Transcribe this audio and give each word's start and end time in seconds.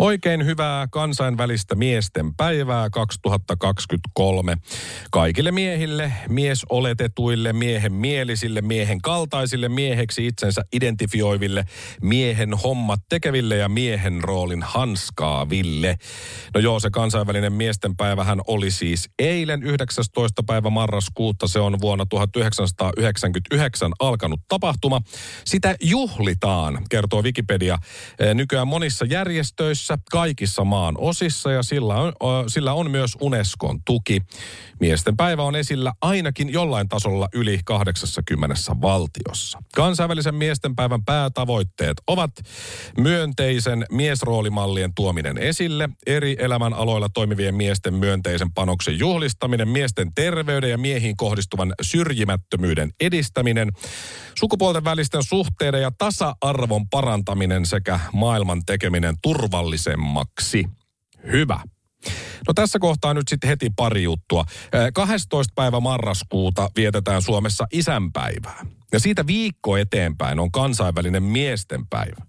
Oikein 0.00 0.46
hyvää 0.46 0.86
kansainvälistä 0.90 1.74
miesten 1.74 2.34
päivää 2.34 2.90
2023 2.90 4.56
kaikille 5.10 5.52
miehille, 5.52 6.12
miesoletetuille, 6.28 7.52
miehen 7.52 7.92
mielisille, 7.92 8.60
miehen 8.60 9.02
kaltaisille, 9.02 9.68
mieheksi 9.68 10.26
itsensä 10.26 10.62
identifioiville, 10.72 11.64
miehen 12.02 12.54
hommat 12.54 13.00
tekeville 13.08 13.56
ja 13.56 13.68
miehen 13.68 14.24
roolin 14.24 14.62
hanskaaville. 14.62 15.96
No 16.54 16.60
joo, 16.60 16.80
se 16.80 16.90
kansainvälinen 16.90 17.52
miesten 17.52 17.96
päivähän 17.96 18.40
oli 18.46 18.70
siis 18.70 19.10
eilen 19.18 19.62
19. 19.62 20.42
päivä 20.42 20.70
marraskuuta. 20.70 21.48
Se 21.48 21.60
on 21.60 21.80
vuonna 21.80 22.06
1999 22.06 23.92
alkanut 23.98 24.40
tapahtuma. 24.48 25.00
Sitä 25.44 25.76
juhlitaan, 25.82 26.78
kertoo 26.90 27.22
Wikipedia, 27.22 27.78
eh, 28.18 28.34
nykyään 28.34 28.68
monissa 28.68 29.04
järjestöissä 29.04 29.89
kaikissa 30.10 30.64
maan 30.64 30.94
osissa 30.98 31.52
ja 31.52 31.62
sillä 31.62 31.94
on, 31.94 32.12
sillä 32.50 32.72
on 32.72 32.90
myös 32.90 33.16
Unescon 33.20 33.80
tuki. 33.84 34.22
Miesten 34.80 35.16
päivä 35.16 35.42
on 35.42 35.56
esillä 35.56 35.92
ainakin 36.00 36.52
jollain 36.52 36.88
tasolla 36.88 37.28
yli 37.34 37.60
80 37.64 38.54
valtiossa. 38.82 39.58
Kansainvälisen 39.74 40.34
miesten 40.34 40.76
päivän 40.76 41.04
päätavoitteet 41.04 41.96
ovat 42.06 42.30
myönteisen 42.98 43.86
miesroolimallien 43.90 44.94
tuominen 44.94 45.38
esille, 45.38 45.88
eri 46.06 46.36
elämän 46.38 46.74
aloilla 46.74 47.08
toimivien 47.08 47.54
miesten 47.54 47.94
myönteisen 47.94 48.52
panoksen 48.52 48.98
juhlistaminen, 48.98 49.68
miesten 49.68 50.14
terveyden 50.14 50.70
ja 50.70 50.78
miehiin 50.78 51.16
kohdistuvan 51.16 51.74
syrjimättömyyden 51.82 52.90
edistäminen, 53.00 53.72
sukupuolten 54.38 54.84
välisten 54.84 55.22
suhteiden 55.22 55.82
ja 55.82 55.90
tasa-arvon 55.98 56.88
parantaminen 56.88 57.66
sekä 57.66 58.00
maailman 58.12 58.62
tekeminen 58.66 59.14
turvallisemmaksi. 59.22 59.79
Hyvä. 61.32 61.60
No 62.48 62.54
tässä 62.54 62.78
kohtaa 62.78 63.14
nyt 63.14 63.28
sitten 63.28 63.48
heti 63.48 63.70
pari 63.76 64.02
juttua. 64.02 64.44
12. 64.94 65.52
päivä 65.54 65.80
marraskuuta 65.80 66.70
vietetään 66.76 67.22
Suomessa 67.22 67.66
isänpäivää. 67.72 68.66
Ja 68.92 69.00
siitä 69.00 69.26
viikko 69.26 69.76
eteenpäin 69.76 70.38
on 70.38 70.52
kansainvälinen 70.52 71.22
miestenpäivä. 71.22 72.26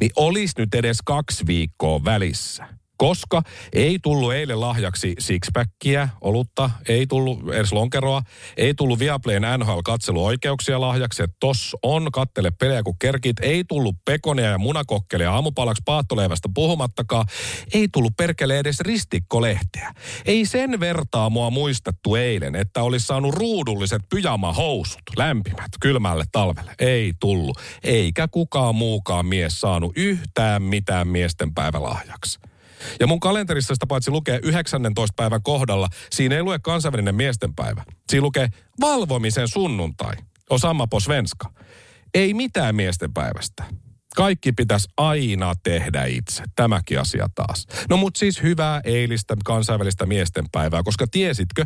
Niin 0.00 0.10
olisi 0.16 0.54
nyt 0.58 0.74
edes 0.74 0.98
kaksi 1.04 1.46
viikkoa 1.46 2.04
välissä 2.04 2.66
koska 2.96 3.42
ei 3.72 3.98
tullut 4.02 4.32
eilen 4.32 4.60
lahjaksi 4.60 5.14
sixpackia, 5.18 6.08
olutta, 6.20 6.70
ei 6.88 7.06
tullut 7.06 7.54
edes 7.54 7.72
lonkeroa, 7.72 8.22
ei 8.56 8.74
tullut 8.74 8.98
Viaplayn 8.98 9.42
NHL-katseluoikeuksia 9.58 10.80
lahjaksi, 10.80 11.22
että 11.22 11.36
tos 11.40 11.76
on, 11.82 12.08
kattele 12.12 12.50
pelejä 12.50 12.82
kun 12.82 12.98
kerkit, 12.98 13.36
ei 13.40 13.64
tullut 13.64 13.96
pekonia 14.04 14.50
ja 14.50 14.58
munakokkelia 14.58 15.32
aamupalaksi 15.32 15.82
paattoleivästä 15.84 16.48
puhumattakaan, 16.54 17.26
ei 17.74 17.88
tullut 17.92 18.16
perkele 18.16 18.58
edes 18.58 18.80
ristikkolehteä. 18.80 19.94
Ei 20.24 20.46
sen 20.46 20.80
vertaa 20.80 21.30
mua 21.30 21.50
muistettu 21.50 22.14
eilen, 22.14 22.54
että 22.54 22.82
olisi 22.82 23.06
saanut 23.06 23.34
ruudulliset 23.34 24.02
pyjama-housut, 24.08 25.02
lämpimät, 25.16 25.70
kylmälle 25.80 26.24
talvelle. 26.32 26.74
Ei 26.78 27.12
tullut, 27.20 27.58
eikä 27.82 28.28
kukaan 28.28 28.74
muukaan 28.74 29.26
mies 29.26 29.60
saanut 29.60 29.92
yhtään 29.96 30.62
mitään 30.62 31.08
miesten 31.08 31.54
päivälahjaksi. 31.54 32.38
Ja 33.00 33.06
mun 33.06 33.20
kalenterissa 33.20 33.74
sitä 33.74 33.86
paitsi 33.86 34.10
lukee 34.10 34.40
19. 34.42 35.14
päivän 35.16 35.42
kohdalla, 35.42 35.88
siinä 36.10 36.36
ei 36.36 36.42
lue 36.42 36.58
kansainvälinen 36.58 37.14
miestenpäivä. 37.14 37.84
Siinä 38.10 38.22
lukee 38.22 38.48
valvomisen 38.80 39.48
sunnuntai. 39.48 40.14
Osamma 40.50 40.86
po 40.86 41.00
svenska. 41.00 41.52
Ei 42.14 42.34
mitään 42.34 42.76
miestenpäivästä. 42.76 43.64
Kaikki 44.16 44.52
pitäisi 44.52 44.88
aina 44.96 45.54
tehdä 45.62 46.04
itse. 46.04 46.42
Tämäkin 46.56 47.00
asia 47.00 47.28
taas. 47.34 47.66
No 47.88 47.96
mut 47.96 48.16
siis 48.16 48.42
hyvää 48.42 48.80
eilistä 48.84 49.36
kansainvälistä 49.44 50.06
miestenpäivää, 50.06 50.82
koska 50.82 51.06
tiesitkö, 51.06 51.64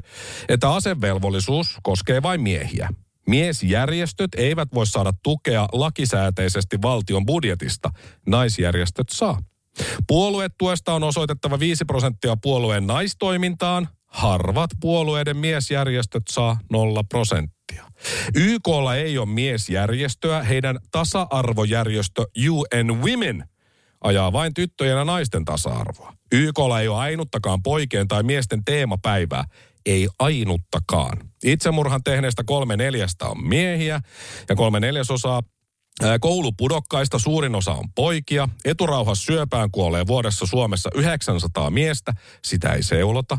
että 0.48 0.74
asevelvollisuus 0.74 1.78
koskee 1.82 2.22
vain 2.22 2.40
miehiä. 2.40 2.88
Miesjärjestöt 3.26 4.30
eivät 4.36 4.68
voi 4.74 4.86
saada 4.86 5.12
tukea 5.22 5.68
lakisääteisesti 5.72 6.82
valtion 6.82 7.26
budjetista. 7.26 7.90
Naisjärjestöt 8.26 9.08
saa. 9.10 9.42
Puoluetuesta 10.06 10.94
on 10.94 11.02
osoitettava 11.02 11.58
5 11.58 11.84
prosenttia 11.84 12.36
puolueen 12.42 12.86
naistoimintaan. 12.86 13.88
Harvat 14.06 14.70
puolueiden 14.80 15.36
miesjärjestöt 15.36 16.22
saa 16.30 16.58
0 16.70 17.04
prosenttia. 17.04 17.84
YKlla 18.34 18.96
ei 18.96 19.18
ole 19.18 19.28
miesjärjestöä, 19.28 20.42
heidän 20.42 20.78
tasa-arvojärjestö 20.90 22.24
UN 22.50 23.02
Women 23.02 23.44
ajaa 24.04 24.32
vain 24.32 24.54
tyttöjen 24.54 24.96
ja 24.96 25.04
naisten 25.04 25.44
tasa-arvoa. 25.44 26.12
YKlla 26.32 26.80
ei 26.80 26.88
ole 26.88 26.98
ainuttakaan 26.98 27.62
poikien 27.62 28.08
tai 28.08 28.22
miesten 28.22 28.64
teemapäivää, 28.64 29.44
ei 29.86 30.08
ainuttakaan. 30.18 31.18
Itsemurhan 31.44 32.02
tehneistä 32.02 32.42
kolme 32.46 32.76
neljästä 32.76 33.26
on 33.26 33.48
miehiä 33.48 34.00
ja 34.48 34.56
kolme 34.56 34.80
neljäsosaa 34.80 35.42
Koulupudokkaista 36.20 37.18
suurin 37.18 37.54
osa 37.54 37.72
on 37.72 37.92
poikia. 37.94 38.48
Eturauhas 38.64 39.24
syöpään 39.24 39.70
kuolee 39.70 40.06
vuodessa 40.06 40.46
Suomessa 40.46 40.90
900 40.94 41.70
miestä. 41.70 42.12
Sitä 42.44 42.72
ei 42.72 42.82
seulota. 42.82 43.38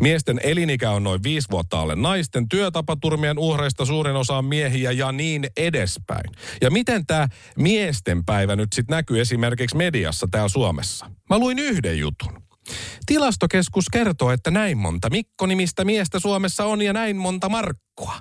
Miesten 0.00 0.40
elinikä 0.42 0.90
on 0.90 1.02
noin 1.02 1.22
viisi 1.22 1.48
vuotta 1.50 1.80
alle 1.80 1.94
naisten. 1.94 2.48
Työtapaturmien 2.48 3.38
uhreista 3.38 3.84
suurin 3.84 4.16
osa 4.16 4.36
on 4.36 4.44
miehiä 4.44 4.92
ja 4.92 5.12
niin 5.12 5.46
edespäin. 5.56 6.30
Ja 6.60 6.70
miten 6.70 7.06
tämä 7.06 7.28
miesten 7.56 8.24
päivä 8.24 8.56
nyt 8.56 8.72
sitten 8.72 8.96
näkyy 8.96 9.20
esimerkiksi 9.20 9.76
mediassa 9.76 10.28
täällä 10.30 10.48
Suomessa? 10.48 11.10
Mä 11.30 11.38
luin 11.38 11.58
yhden 11.58 11.98
jutun. 11.98 12.42
Tilastokeskus 13.06 13.84
kertoo, 13.92 14.30
että 14.30 14.50
näin 14.50 14.78
monta 14.78 15.10
Mikko-nimistä 15.10 15.84
miestä 15.84 16.18
Suomessa 16.18 16.64
on 16.64 16.82
ja 16.82 16.92
näin 16.92 17.16
monta 17.16 17.48
Markkoa. 17.48 18.20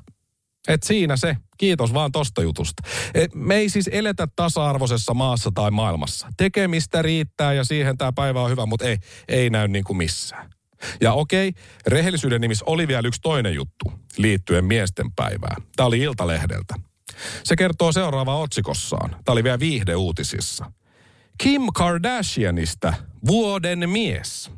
Et 0.69 0.83
siinä 0.83 1.17
se. 1.17 1.37
Kiitos 1.57 1.93
vaan 1.93 2.11
tosta 2.11 2.41
jutusta. 2.41 2.83
Et 3.13 3.35
me 3.35 3.55
ei 3.55 3.69
siis 3.69 3.89
eletä 3.93 4.27
tasa-arvoisessa 4.35 5.13
maassa 5.13 5.51
tai 5.53 5.71
maailmassa. 5.71 6.27
Tekemistä 6.37 7.01
riittää 7.01 7.53
ja 7.53 7.63
siihen 7.63 7.97
tämä 7.97 8.11
päivä 8.11 8.41
on 8.41 8.49
hyvä, 8.49 8.65
mutta 8.65 8.85
ei, 8.85 8.97
ei 9.27 9.49
näy 9.49 9.67
niin 9.67 9.83
kuin 9.83 9.97
missään. 9.97 10.49
Ja 11.01 11.13
okei, 11.13 11.53
rehellisyyden 11.87 12.41
nimissä 12.41 12.65
oli 12.67 12.87
vielä 12.87 13.07
yksi 13.07 13.21
toinen 13.21 13.55
juttu 13.55 13.91
liittyen 14.17 14.65
miesten 14.65 15.11
päivään. 15.15 15.61
Tämä 15.75 15.87
oli 15.87 15.99
Iltalehdeltä. 15.99 16.75
Se 17.43 17.55
kertoo 17.55 17.91
seuraavaa 17.91 18.37
otsikossaan. 18.37 19.09
Tämä 19.09 19.33
oli 19.33 19.43
vielä 19.43 19.59
viihdeuutisissa. 19.59 20.71
Kim 21.37 21.61
Kardashianista 21.73 22.93
vuoden 23.27 23.89
mies. 23.89 24.51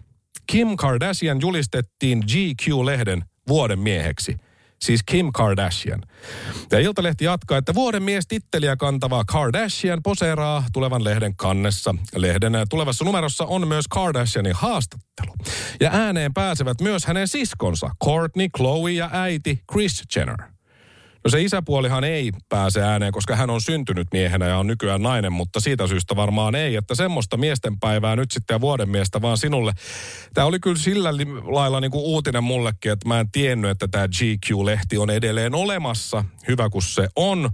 Kim 0.48 0.78
Kardashian 0.78 1.42
julistettiin 1.42 2.24
GQ-lehden 2.28 3.24
vuoden 3.48 3.80
mieheksi– 3.80 4.36
siis 4.82 5.04
Kim 5.04 5.32
Kardashian. 5.34 6.02
Ja 6.72 6.80
Iltalehti 6.80 7.26
jatkaa, 7.26 7.58
että 7.58 7.74
vuoden 7.74 8.04
mies 8.04 8.28
titteliä 8.28 8.76
kantava 8.76 9.24
Kardashian 9.26 10.04
poseeraa 10.04 10.64
tulevan 10.74 11.04
lehden 11.04 11.36
kannessa. 11.36 11.96
Lehden 12.16 12.54
tulevassa 12.70 13.06
numerossa 13.06 13.46
on 13.46 13.68
myös 13.68 13.88
Kardashianin 13.88 14.56
haastattelu. 14.56 15.34
Ja 15.80 15.90
ääneen 15.94 16.34
pääsevät 16.34 16.82
myös 16.82 17.06
hänen 17.06 17.28
siskonsa, 17.28 17.90
Courtney, 18.04 18.48
Chloe 18.58 18.92
ja 18.92 19.10
äiti 19.14 19.64
Kris 19.72 20.04
Jenner. 20.16 20.38
No 21.24 21.30
se 21.30 21.42
isäpuolihan 21.42 22.04
ei 22.04 22.32
pääse 22.50 22.82
ääneen, 22.82 23.12
koska 23.12 23.36
hän 23.36 23.50
on 23.50 23.62
syntynyt 23.62 24.08
miehenä 24.14 24.48
ja 24.48 24.58
on 24.58 24.68
nykyään 24.68 25.02
nainen, 25.02 25.34
mutta 25.34 25.60
siitä 25.60 25.88
syystä 25.88 26.16
varmaan 26.16 26.56
ei, 26.56 26.76
että 26.76 26.96
semmoista 26.96 27.38
miesten 27.38 27.80
päivää 27.80 28.16
nyt 28.16 28.32
sitten 28.32 28.56
ja 28.56 28.62
vuoden 28.62 28.90
miestä 28.90 29.22
vaan 29.22 29.38
sinulle. 29.38 29.74
Tämä 30.34 30.48
oli 30.48 30.60
kyllä 30.60 30.78
sillä 30.78 31.10
lailla 31.44 31.80
niin 31.80 31.92
kuin 31.92 32.04
uutinen 32.04 32.44
mullekin, 32.44 32.92
että 32.92 33.08
mä 33.08 33.20
en 33.20 33.32
tiennyt, 33.32 33.72
että 33.72 33.88
tämä 33.88 34.08
GQ-lehti 34.08 34.98
on 34.98 35.10
edelleen 35.10 35.56
olemassa. 35.56 36.26
Hyvä 36.48 36.70
kun 36.70 36.82
se 36.82 37.08
on. 37.16 37.50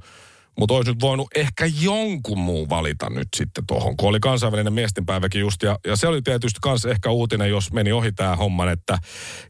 Mutta 0.60 0.74
olisi 0.74 0.92
nyt 0.92 1.02
voinut 1.02 1.28
ehkä 1.36 1.66
jonkun 1.82 2.38
muun 2.38 2.70
valita 2.70 3.10
nyt 3.10 3.28
sitten 3.36 3.68
tuohon, 3.68 3.98
kun 3.98 4.10
oli 4.10 4.20
kansainvälinen 4.20 4.74
miestenpäiväkin 4.74 5.42
just. 5.42 5.64
Ja, 5.64 5.80
ja 5.88 5.96
se 5.96 6.08
oli 6.08 6.22
tietysti 6.22 6.60
myös 6.66 6.86
ehkä 6.86 7.10
uutinen, 7.10 7.50
jos 7.50 7.74
meni 7.74 7.92
ohi 7.92 8.12
tämä 8.12 8.36
homman, 8.36 8.70
että 8.70 8.98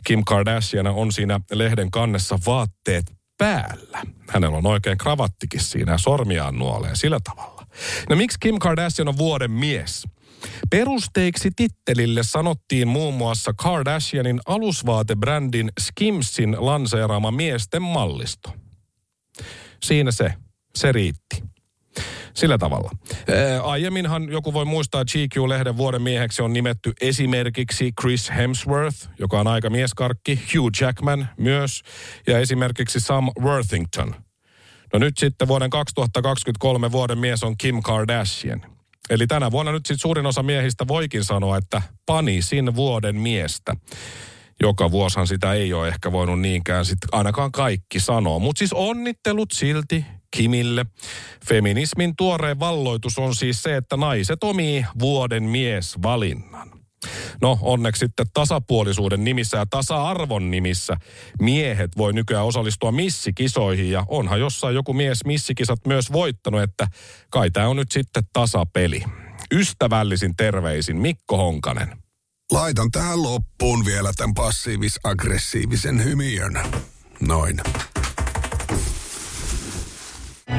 Kim 0.05 0.21
Kardashian 0.25 0.87
on 0.87 1.11
siinä 1.11 1.39
lehden 1.51 1.91
kannessa 1.91 2.39
vaatteet 2.45 3.16
päällä. 3.37 4.01
Hänellä 4.29 4.57
on 4.57 4.65
oikein 4.65 4.97
kravattikin 4.97 5.61
siinä 5.61 5.91
ja 5.91 5.97
sormiaan 5.97 6.59
nuolee 6.59 6.95
sillä 6.95 7.19
tavalla. 7.23 7.67
No 8.09 8.15
miksi 8.15 8.37
Kim 8.39 8.59
Kardashian 8.59 9.07
on 9.07 9.17
vuoden 9.17 9.51
mies? 9.51 10.07
Perusteiksi 10.69 11.51
tittelille 11.55 12.23
sanottiin 12.23 12.87
muun 12.87 13.13
muassa 13.13 13.53
Kardashianin 13.53 14.39
alusvaatebrändin 14.47 15.71
Skimsin 15.79 16.55
lanseeraama 16.59 17.31
miesten 17.31 17.81
mallisto. 17.81 18.53
Siinä 19.83 20.11
se. 20.11 20.33
Se 20.75 20.91
riitti. 20.91 21.43
Sillä 22.37 22.57
tavalla. 22.57 22.91
Ää, 23.29 23.61
aiemminhan 23.61 24.31
joku 24.31 24.53
voi 24.53 24.65
muistaa 24.65 25.03
GQ-lehden 25.05 25.77
vuoden 25.77 26.01
mieheksi 26.01 26.41
on 26.41 26.53
nimetty 26.53 26.93
esimerkiksi 27.01 27.91
Chris 28.01 28.29
Hemsworth, 28.29 29.09
joka 29.19 29.39
on 29.39 29.47
aika 29.47 29.69
mieskarkki, 29.69 30.35
Hugh 30.35 30.81
Jackman 30.81 31.29
myös, 31.37 31.81
ja 32.27 32.39
esimerkiksi 32.39 32.99
Sam 32.99 33.29
Worthington. 33.41 34.15
No 34.93 34.99
nyt 34.99 35.17
sitten 35.17 35.47
vuoden 35.47 35.69
2023 35.69 36.91
vuoden 36.91 37.17
mies 37.17 37.43
on 37.43 37.57
Kim 37.57 37.81
Kardashian. 37.81 38.61
Eli 39.09 39.27
tänä 39.27 39.51
vuonna 39.51 39.71
nyt 39.71 39.85
sitten 39.85 40.01
suurin 40.01 40.25
osa 40.25 40.43
miehistä 40.43 40.87
voikin 40.87 41.23
sanoa, 41.23 41.57
että 41.57 41.81
panisin 42.05 42.75
vuoden 42.75 43.15
miestä. 43.15 43.73
Joka 44.61 44.91
vuoshan 44.91 45.27
sitä 45.27 45.53
ei 45.53 45.73
ole 45.73 45.87
ehkä 45.87 46.11
voinut 46.11 46.39
niinkään 46.39 46.85
sitten 46.85 47.09
ainakaan 47.11 47.51
kaikki 47.51 47.99
sanoa. 47.99 48.39
Mutta 48.39 48.59
siis 48.59 48.73
onnittelut 48.73 49.51
silti 49.53 50.05
Kimille. 50.31 50.85
Feminismin 51.47 52.15
tuoreen 52.15 52.59
valloitus 52.59 53.17
on 53.17 53.35
siis 53.35 53.63
se, 53.63 53.77
että 53.77 53.97
naiset 53.97 54.43
omii 54.43 54.85
vuoden 54.99 55.43
mies 55.43 55.95
valinnan. 56.03 56.77
No 57.41 57.59
onneksi 57.61 57.99
sitten 57.99 58.25
tasapuolisuuden 58.33 59.23
nimissä 59.23 59.57
ja 59.57 59.65
tasa-arvon 59.69 60.51
nimissä 60.51 60.97
miehet 61.41 61.97
voi 61.97 62.13
nykyään 62.13 62.45
osallistua 62.45 62.91
missikisoihin 62.91 63.91
ja 63.91 64.05
onhan 64.07 64.39
jossain 64.39 64.75
joku 64.75 64.93
mies 64.93 65.25
missikisat 65.25 65.79
myös 65.87 66.11
voittanut, 66.11 66.61
että 66.61 66.87
kai 67.29 67.51
tämä 67.51 67.67
on 67.67 67.75
nyt 67.75 67.91
sitten 67.91 68.23
tasapeli. 68.33 69.03
Ystävällisin 69.51 70.35
terveisin 70.35 70.97
Mikko 70.97 71.37
Honkanen. 71.37 71.97
Laitan 72.51 72.91
tähän 72.91 73.23
loppuun 73.23 73.85
vielä 73.85 74.11
tämän 74.15 74.33
passiivis-aggressiivisen 74.33 76.03
hymiön. 76.03 76.59
Noin. 77.19 77.61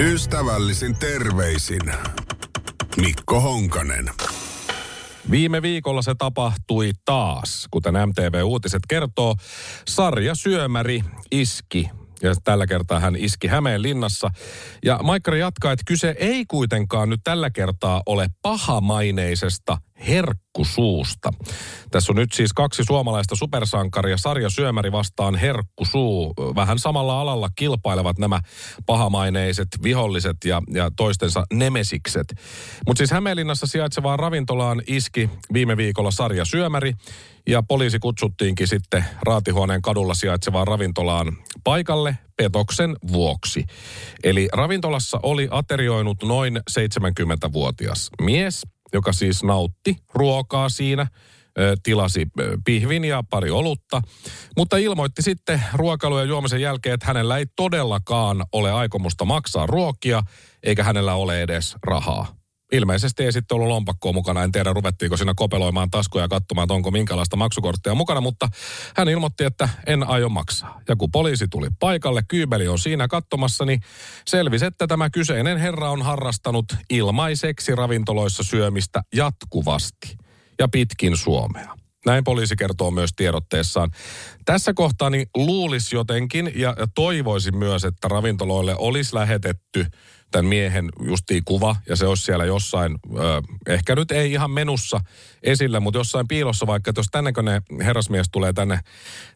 Ystävällisin 0.00 0.98
terveisin 0.98 1.80
Mikko 2.96 3.40
Honkanen. 3.40 4.10
Viime 5.30 5.62
viikolla 5.62 6.02
se 6.02 6.14
tapahtui 6.18 6.90
taas, 7.04 7.66
kuten 7.70 7.94
MTV 7.94 8.42
Uutiset 8.44 8.82
kertoo. 8.88 9.34
Sarja 9.88 10.34
Syömäri 10.34 11.00
iski 11.30 11.90
ja 12.22 12.34
tällä 12.44 12.66
kertaa 12.66 13.00
hän 13.00 13.16
iski 13.16 13.46
Hämeen 13.46 13.82
linnassa. 13.82 14.30
Ja 14.84 15.00
Maikkari 15.02 15.40
jatkaa, 15.40 15.72
että 15.72 15.84
kyse 15.86 16.14
ei 16.18 16.44
kuitenkaan 16.46 17.08
nyt 17.08 17.20
tällä 17.24 17.50
kertaa 17.50 18.02
ole 18.06 18.26
pahamaineisesta 18.42 19.78
herkkusuusta. 20.08 21.30
Tässä 21.90 22.12
on 22.12 22.16
nyt 22.16 22.32
siis 22.32 22.52
kaksi 22.52 22.84
suomalaista 22.84 23.36
supersankaria, 23.36 24.16
Sarja 24.16 24.50
Syömäri 24.50 24.92
vastaan 24.92 25.34
herkkusuu. 25.34 26.34
Vähän 26.54 26.78
samalla 26.78 27.20
alalla 27.20 27.48
kilpailevat 27.56 28.18
nämä 28.18 28.40
pahamaineiset 28.86 29.68
viholliset 29.82 30.36
ja, 30.44 30.62
ja 30.74 30.90
toistensa 30.96 31.44
nemesikset. 31.52 32.34
Mutta 32.86 32.98
siis 32.98 33.10
Hämeenlinnassa 33.10 33.66
sijaitsevaan 33.66 34.18
ravintolaan 34.18 34.82
iski 34.86 35.30
viime 35.52 35.76
viikolla 35.76 36.10
Sarja 36.10 36.44
Syömäri. 36.44 36.92
Ja 37.46 37.62
poliisi 37.62 37.98
kutsuttiinkin 37.98 38.68
sitten 38.68 39.04
Raatihuoneen 39.22 39.82
kadulla 39.82 40.14
sijaitsevaan 40.14 40.66
ravintolaan 40.66 41.36
paikalle 41.64 42.18
petoksen 42.36 42.96
vuoksi. 43.12 43.64
Eli 44.24 44.48
ravintolassa 44.52 45.20
oli 45.22 45.48
aterioinut 45.50 46.22
noin 46.22 46.60
70-vuotias 46.70 48.10
mies, 48.22 48.62
joka 48.92 49.12
siis 49.12 49.42
nautti 49.42 49.96
ruokaa 50.14 50.68
siinä, 50.68 51.06
tilasi 51.82 52.26
pihvin 52.64 53.04
ja 53.04 53.24
pari 53.30 53.50
olutta, 53.50 54.02
mutta 54.56 54.76
ilmoitti 54.76 55.22
sitten 55.22 55.62
ruokailu- 55.74 56.18
ja 56.18 56.24
juomisen 56.24 56.60
jälkeen, 56.60 56.94
että 56.94 57.06
hänellä 57.06 57.38
ei 57.38 57.46
todellakaan 57.56 58.44
ole 58.52 58.72
aikomusta 58.72 59.24
maksaa 59.24 59.66
ruokia, 59.66 60.22
eikä 60.62 60.84
hänellä 60.84 61.14
ole 61.14 61.42
edes 61.42 61.76
rahaa 61.82 62.37
ilmeisesti 62.72 63.24
ei 63.24 63.32
sitten 63.32 63.54
ollut 63.54 63.68
lompakkoa 63.68 64.12
mukana. 64.12 64.42
En 64.42 64.52
tiedä, 64.52 64.72
ruvettiinko 64.72 65.16
siinä 65.16 65.32
kopeloimaan 65.36 65.90
taskuja 65.90 66.24
ja 66.24 66.28
katsomaan, 66.28 66.64
että 66.64 66.74
onko 66.74 66.90
minkälaista 66.90 67.36
maksukorttia 67.36 67.94
mukana, 67.94 68.20
mutta 68.20 68.48
hän 68.96 69.08
ilmoitti, 69.08 69.44
että 69.44 69.68
en 69.86 70.08
aio 70.08 70.28
maksaa. 70.28 70.80
Ja 70.88 70.96
kun 70.96 71.10
poliisi 71.10 71.48
tuli 71.48 71.68
paikalle, 71.80 72.22
kyybeli 72.28 72.68
on 72.68 72.78
siinä 72.78 73.08
katsomassa, 73.08 73.64
niin 73.64 73.80
selvisi, 74.26 74.64
että 74.64 74.86
tämä 74.86 75.10
kyseinen 75.10 75.58
herra 75.58 75.90
on 75.90 76.02
harrastanut 76.02 76.64
ilmaiseksi 76.90 77.74
ravintoloissa 77.74 78.42
syömistä 78.42 79.02
jatkuvasti 79.14 80.16
ja 80.58 80.68
pitkin 80.68 81.16
Suomea. 81.16 81.78
Näin 82.06 82.24
poliisi 82.24 82.56
kertoo 82.56 82.90
myös 82.90 83.10
tiedotteessaan. 83.16 83.90
Tässä 84.44 84.74
kohtaa 84.74 85.10
niin 85.10 85.26
luulisi 85.36 85.96
jotenkin 85.96 86.52
ja 86.54 86.74
toivoisin 86.94 87.56
myös, 87.56 87.84
että 87.84 88.08
ravintoloille 88.08 88.74
olisi 88.78 89.14
lähetetty– 89.14 89.86
tämän 90.30 90.46
miehen 90.46 90.88
justiin 91.02 91.42
kuva, 91.44 91.76
ja 91.88 91.96
se 91.96 92.06
olisi 92.06 92.22
siellä 92.22 92.44
jossain, 92.44 92.96
ö, 93.18 93.42
ehkä 93.66 93.94
nyt 93.94 94.10
ei 94.10 94.32
ihan 94.32 94.50
menussa 94.50 95.00
esillä, 95.42 95.80
mutta 95.80 95.98
jossain 95.98 96.28
piilossa 96.28 96.66
vaikka, 96.66 96.90
että 96.90 96.98
jos 96.98 97.06
tänne 97.12 97.32
herrasmies 97.84 98.26
tulee 98.32 98.52
tänne 98.52 98.80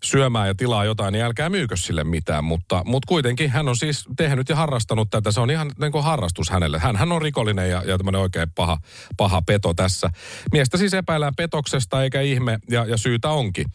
syömään 0.03 0.49
ja 0.49 0.55
tilaa 0.55 0.85
jotain, 0.85 1.12
niin 1.12 1.25
älkää 1.25 1.49
myykö 1.49 1.77
sille 1.77 2.05
mitään, 2.05 2.44
mutta, 2.44 2.83
mutta 2.87 3.06
kuitenkin 3.06 3.50
hän 3.50 3.69
on 3.69 3.77
siis 3.77 4.05
tehnyt 4.17 4.49
ja 4.49 4.56
harrastanut 4.56 5.11
tätä, 5.11 5.33
se 5.33 5.41
on 5.41 5.50
ihan 5.50 5.71
niin 5.81 5.93
kuin 5.93 6.05
harrastus 6.05 6.50
hänelle. 6.50 6.79
Hän, 6.79 6.97
hän 6.97 7.12
on 7.12 7.23
rikollinen 7.23 7.71
ja, 7.71 7.83
ja 7.87 7.99
tämmöinen 7.99 8.21
oikein 8.21 8.50
paha, 8.55 8.79
paha 9.17 9.43
peto 9.43 9.75
tässä. 9.75 10.11
Miestä 10.53 10.79
siis 10.79 10.94
epäillään 10.94 11.37
petoksesta 11.37 12.03
eikä 12.03 12.21
ihme, 12.21 12.59
ja, 12.71 12.85
ja 12.85 12.97
syytä 12.97 13.31
onkin. 13.31 13.67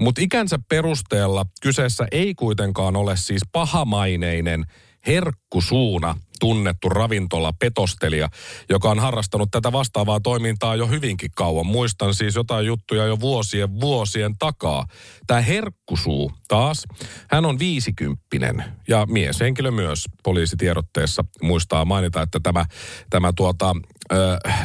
Mutta 0.00 0.20
ikänsä 0.20 0.58
perusteella 0.68 1.46
kyseessä 1.62 2.06
ei 2.12 2.34
kuitenkaan 2.34 2.96
ole 2.96 3.16
siis 3.16 3.42
pahamaineinen 3.52 4.64
herkkusuuna 5.06 6.14
tunnettu 6.40 6.88
ravintola 6.88 7.52
petostelija, 7.52 8.28
joka 8.68 8.90
on 8.90 8.98
harrastanut 8.98 9.50
tätä 9.50 9.72
vastaavaa 9.72 10.20
toimintaa 10.20 10.76
jo 10.76 10.86
hyvinkin 10.86 11.30
kauan. 11.34 11.66
Muistan 11.66 12.14
siis 12.14 12.34
jotain 12.34 12.66
juttuja 12.66 13.06
jo 13.06 13.20
vuosien 13.20 13.80
vuosien 13.80 14.38
takaa. 14.38 14.86
Tämä 15.26 15.40
herkkusuu 15.40 16.32
taas, 16.48 16.84
hän 17.30 17.46
on 17.46 17.58
viisikymppinen 17.58 18.64
ja 18.88 19.06
mieshenkilö 19.06 19.70
myös 19.70 20.04
poliisitiedotteessa 20.22 21.24
muistaa 21.42 21.84
mainita, 21.84 22.22
että 22.22 22.40
tämä, 22.42 22.64
tämä 23.10 23.32
tuota, 23.36 23.76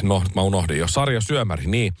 no 0.02 0.22
mä 0.34 0.42
unohdin 0.42 0.78
jo, 0.78 0.88
Sarja 0.88 1.20
Syömäri, 1.20 1.66
niin 1.66 1.92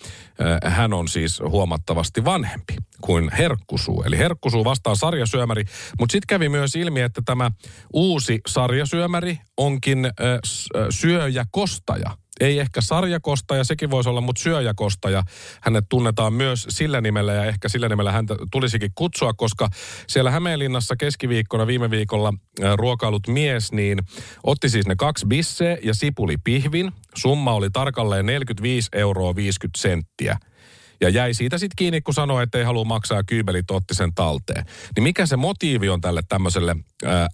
hän 0.64 0.92
on 0.92 1.08
siis 1.08 1.40
huomattavasti 1.40 2.24
vanhempi 2.24 2.76
kuin 3.06 3.30
herkkusuu. 3.38 4.02
Eli 4.02 4.18
herkkusuu 4.18 4.64
vastaan 4.64 4.96
sarjasyömäri, 4.96 5.64
mutta 6.00 6.12
sitten 6.12 6.26
kävi 6.26 6.48
myös 6.48 6.76
ilmi, 6.76 7.00
että 7.00 7.22
tämä 7.24 7.50
uusi 7.92 8.40
sarjasyömäri 8.46 9.38
onkin 9.56 10.04
äh, 10.04 10.12
syöjäkostaja 10.90 12.10
ei 12.40 12.58
ehkä 12.58 12.80
sarjakostaja, 12.80 13.64
sekin 13.64 13.90
voisi 13.90 14.08
olla, 14.08 14.20
mutta 14.20 14.42
syöjäkostaja. 14.42 15.22
Hänet 15.60 15.84
tunnetaan 15.88 16.32
myös 16.32 16.66
sillä 16.68 17.00
nimellä 17.00 17.32
ja 17.32 17.44
ehkä 17.44 17.68
sillä 17.68 17.88
nimellä 17.88 18.12
häntä 18.12 18.36
tulisikin 18.52 18.90
kutsua, 18.94 19.32
koska 19.32 19.68
siellä 20.08 20.30
Hämeenlinnassa 20.30 20.96
keskiviikkona 20.96 21.66
viime 21.66 21.90
viikolla 21.90 22.32
ruokailut 22.76 23.28
mies, 23.28 23.72
niin 23.72 23.98
otti 24.44 24.68
siis 24.68 24.86
ne 24.86 24.94
kaksi 24.96 25.26
bisseä 25.26 25.78
ja 25.82 25.94
sipuli 25.94 26.36
pihvin. 26.44 26.92
Summa 27.16 27.52
oli 27.52 27.70
tarkalleen 27.70 28.26
45 28.26 28.88
euroa 28.92 29.36
50 29.36 29.80
senttiä. 29.80 30.38
Ja 31.00 31.08
jäi 31.08 31.34
siitä 31.34 31.58
sitten 31.58 31.76
kiinni, 31.76 32.00
kun 32.00 32.14
sanoi, 32.14 32.42
että 32.42 32.58
ei 32.58 32.64
halua 32.64 32.84
maksaa 32.84 33.24
kyybelit, 33.24 33.70
otti 33.70 33.94
sen 33.94 34.14
talteen. 34.14 34.64
Niin 34.96 35.02
mikä 35.02 35.26
se 35.26 35.36
motiivi 35.36 35.88
on 35.88 36.00
tälle 36.00 36.22
tämmöiselle 36.28 36.76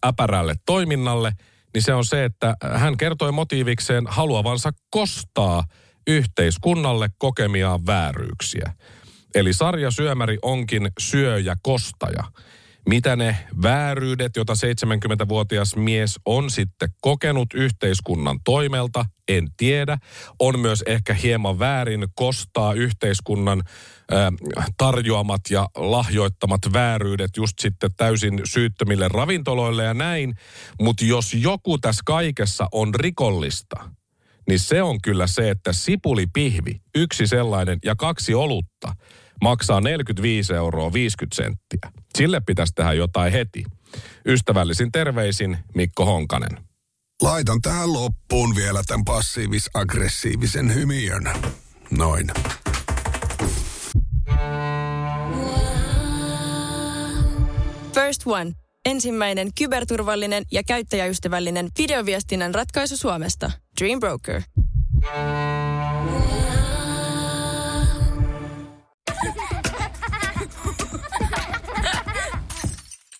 äpärälle 0.06 0.54
toiminnalle– 0.66 1.32
niin 1.74 1.82
se 1.82 1.94
on 1.94 2.04
se, 2.04 2.24
että 2.24 2.56
hän 2.72 2.96
kertoi 2.96 3.32
motiivikseen 3.32 4.04
haluavansa 4.06 4.70
kostaa 4.90 5.64
yhteiskunnalle 6.06 7.10
kokemiaan 7.18 7.86
vääryyksiä. 7.86 8.72
Eli 9.34 9.52
sarja 9.52 9.90
Syömäri 9.90 10.38
onkin 10.42 10.90
syöjä 10.98 11.56
kostaja. 11.62 12.24
Mitä 12.88 13.16
ne 13.16 13.36
vääryydet, 13.62 14.36
joita 14.36 14.52
70-vuotias 14.52 15.76
mies 15.76 16.20
on 16.24 16.50
sitten 16.50 16.88
kokenut 17.00 17.54
yhteiskunnan 17.54 18.40
toimelta, 18.44 19.04
en 19.28 19.48
tiedä. 19.56 19.98
On 20.38 20.60
myös 20.60 20.82
ehkä 20.86 21.14
hieman 21.14 21.58
väärin 21.58 22.08
kostaa 22.14 22.72
yhteiskunnan 22.72 23.62
äh, 24.12 24.66
tarjoamat 24.76 25.40
ja 25.50 25.68
lahjoittamat 25.76 26.60
vääryydet 26.72 27.30
just 27.36 27.58
sitten 27.58 27.90
täysin 27.96 28.40
syyttömille 28.44 29.08
ravintoloille 29.08 29.84
ja 29.84 29.94
näin. 29.94 30.34
Mutta 30.80 31.04
jos 31.04 31.34
joku 31.34 31.78
tässä 31.78 32.02
kaikessa 32.06 32.68
on 32.72 32.94
rikollista, 32.94 33.90
niin 34.48 34.58
se 34.58 34.82
on 34.82 35.02
kyllä 35.02 35.26
se, 35.26 35.50
että 35.50 35.72
sipulipihvi, 35.72 36.80
yksi 36.94 37.26
sellainen 37.26 37.78
ja 37.84 37.96
kaksi 37.96 38.34
olutta– 38.34 38.94
maksaa 39.40 39.80
45 39.80 40.54
euroa 40.54 40.92
50 40.92 41.36
senttiä. 41.36 42.02
Sille 42.18 42.40
pitäisi 42.46 42.72
tehdä 42.74 42.92
jotain 42.92 43.32
heti. 43.32 43.64
Ystävällisin 44.26 44.92
terveisin 44.92 45.58
Mikko 45.74 46.04
Honkanen. 46.04 46.58
Laitan 47.22 47.60
tähän 47.62 47.92
loppuun 47.92 48.56
vielä 48.56 48.82
tämän 48.86 49.04
passiivis-aggressiivisen 49.04 50.74
hymiön. 50.74 51.30
Noin. 51.90 52.30
First 57.94 58.22
One. 58.26 58.52
Ensimmäinen 58.84 59.50
kyberturvallinen 59.58 60.44
ja 60.52 60.62
käyttäjäystävällinen 60.62 61.68
videoviestinnän 61.78 62.54
ratkaisu 62.54 62.96
Suomesta. 62.96 63.50
Dream 63.80 64.00
Broker. 64.00 64.42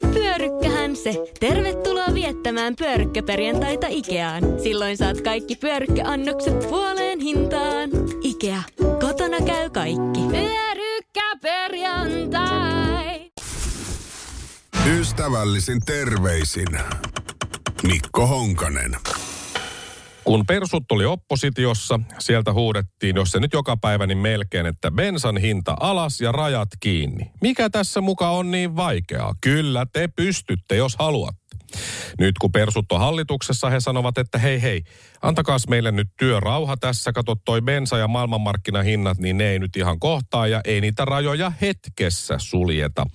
Pyörykkähän 0.00 0.96
se. 0.96 1.24
Tervetuloa 1.40 2.14
viettämään 2.14 2.76
pyörykkäperjantaita 2.76 3.86
Ikeaan. 3.90 4.42
Silloin 4.62 4.96
saat 4.96 5.20
kaikki 5.20 5.56
pyörykkäannokset 5.56 6.60
puoleen 6.60 7.20
hintaan. 7.20 7.90
Ikea. 8.22 8.62
Kotona 9.00 9.36
käy 9.46 9.70
kaikki. 9.70 10.20
Pyörykkäperjantai. 10.30 13.30
Ystävällisin 14.98 15.80
terveisin 15.86 16.68
Mikko 17.82 18.26
Honkanen. 18.26 18.96
Kun 20.24 20.46
persut 20.46 20.92
oli 20.92 21.04
oppositiossa, 21.04 22.00
sieltä 22.18 22.52
huudettiin, 22.52 23.16
jos 23.16 23.30
se 23.30 23.40
nyt 23.40 23.52
joka 23.52 23.76
päivä, 23.76 24.06
niin 24.06 24.18
melkein, 24.18 24.66
että 24.66 24.90
bensan 24.90 25.36
hinta 25.36 25.76
alas 25.80 26.20
ja 26.20 26.32
rajat 26.32 26.68
kiinni. 26.80 27.30
Mikä 27.40 27.70
tässä 27.70 28.00
muka 28.00 28.30
on 28.30 28.50
niin 28.50 28.76
vaikeaa? 28.76 29.34
Kyllä 29.40 29.86
te 29.92 30.08
pystytte, 30.16 30.76
jos 30.76 30.96
haluatte. 30.96 31.39
Nyt 32.18 32.38
kun 32.38 32.52
persut 32.52 32.92
on 32.92 33.00
hallituksessa, 33.00 33.70
he 33.70 33.80
sanovat, 33.80 34.18
että 34.18 34.38
hei 34.38 34.62
hei, 34.62 34.82
antakaas 35.22 35.68
meille 35.68 35.92
nyt 35.92 36.08
työrauha 36.18 36.76
tässä, 36.76 37.12
kato 37.12 37.34
toi 37.44 37.60
bensa- 37.60 37.98
ja 37.98 38.08
maailmanmarkkinahinnat, 38.08 39.18
niin 39.18 39.38
ne 39.38 39.50
ei 39.50 39.58
nyt 39.58 39.76
ihan 39.76 40.00
kohtaa 40.00 40.46
ja 40.46 40.60
ei 40.64 40.80
niitä 40.80 41.04
rajoja 41.04 41.52
hetkessä 41.60 42.34
suljeta. 42.38 43.06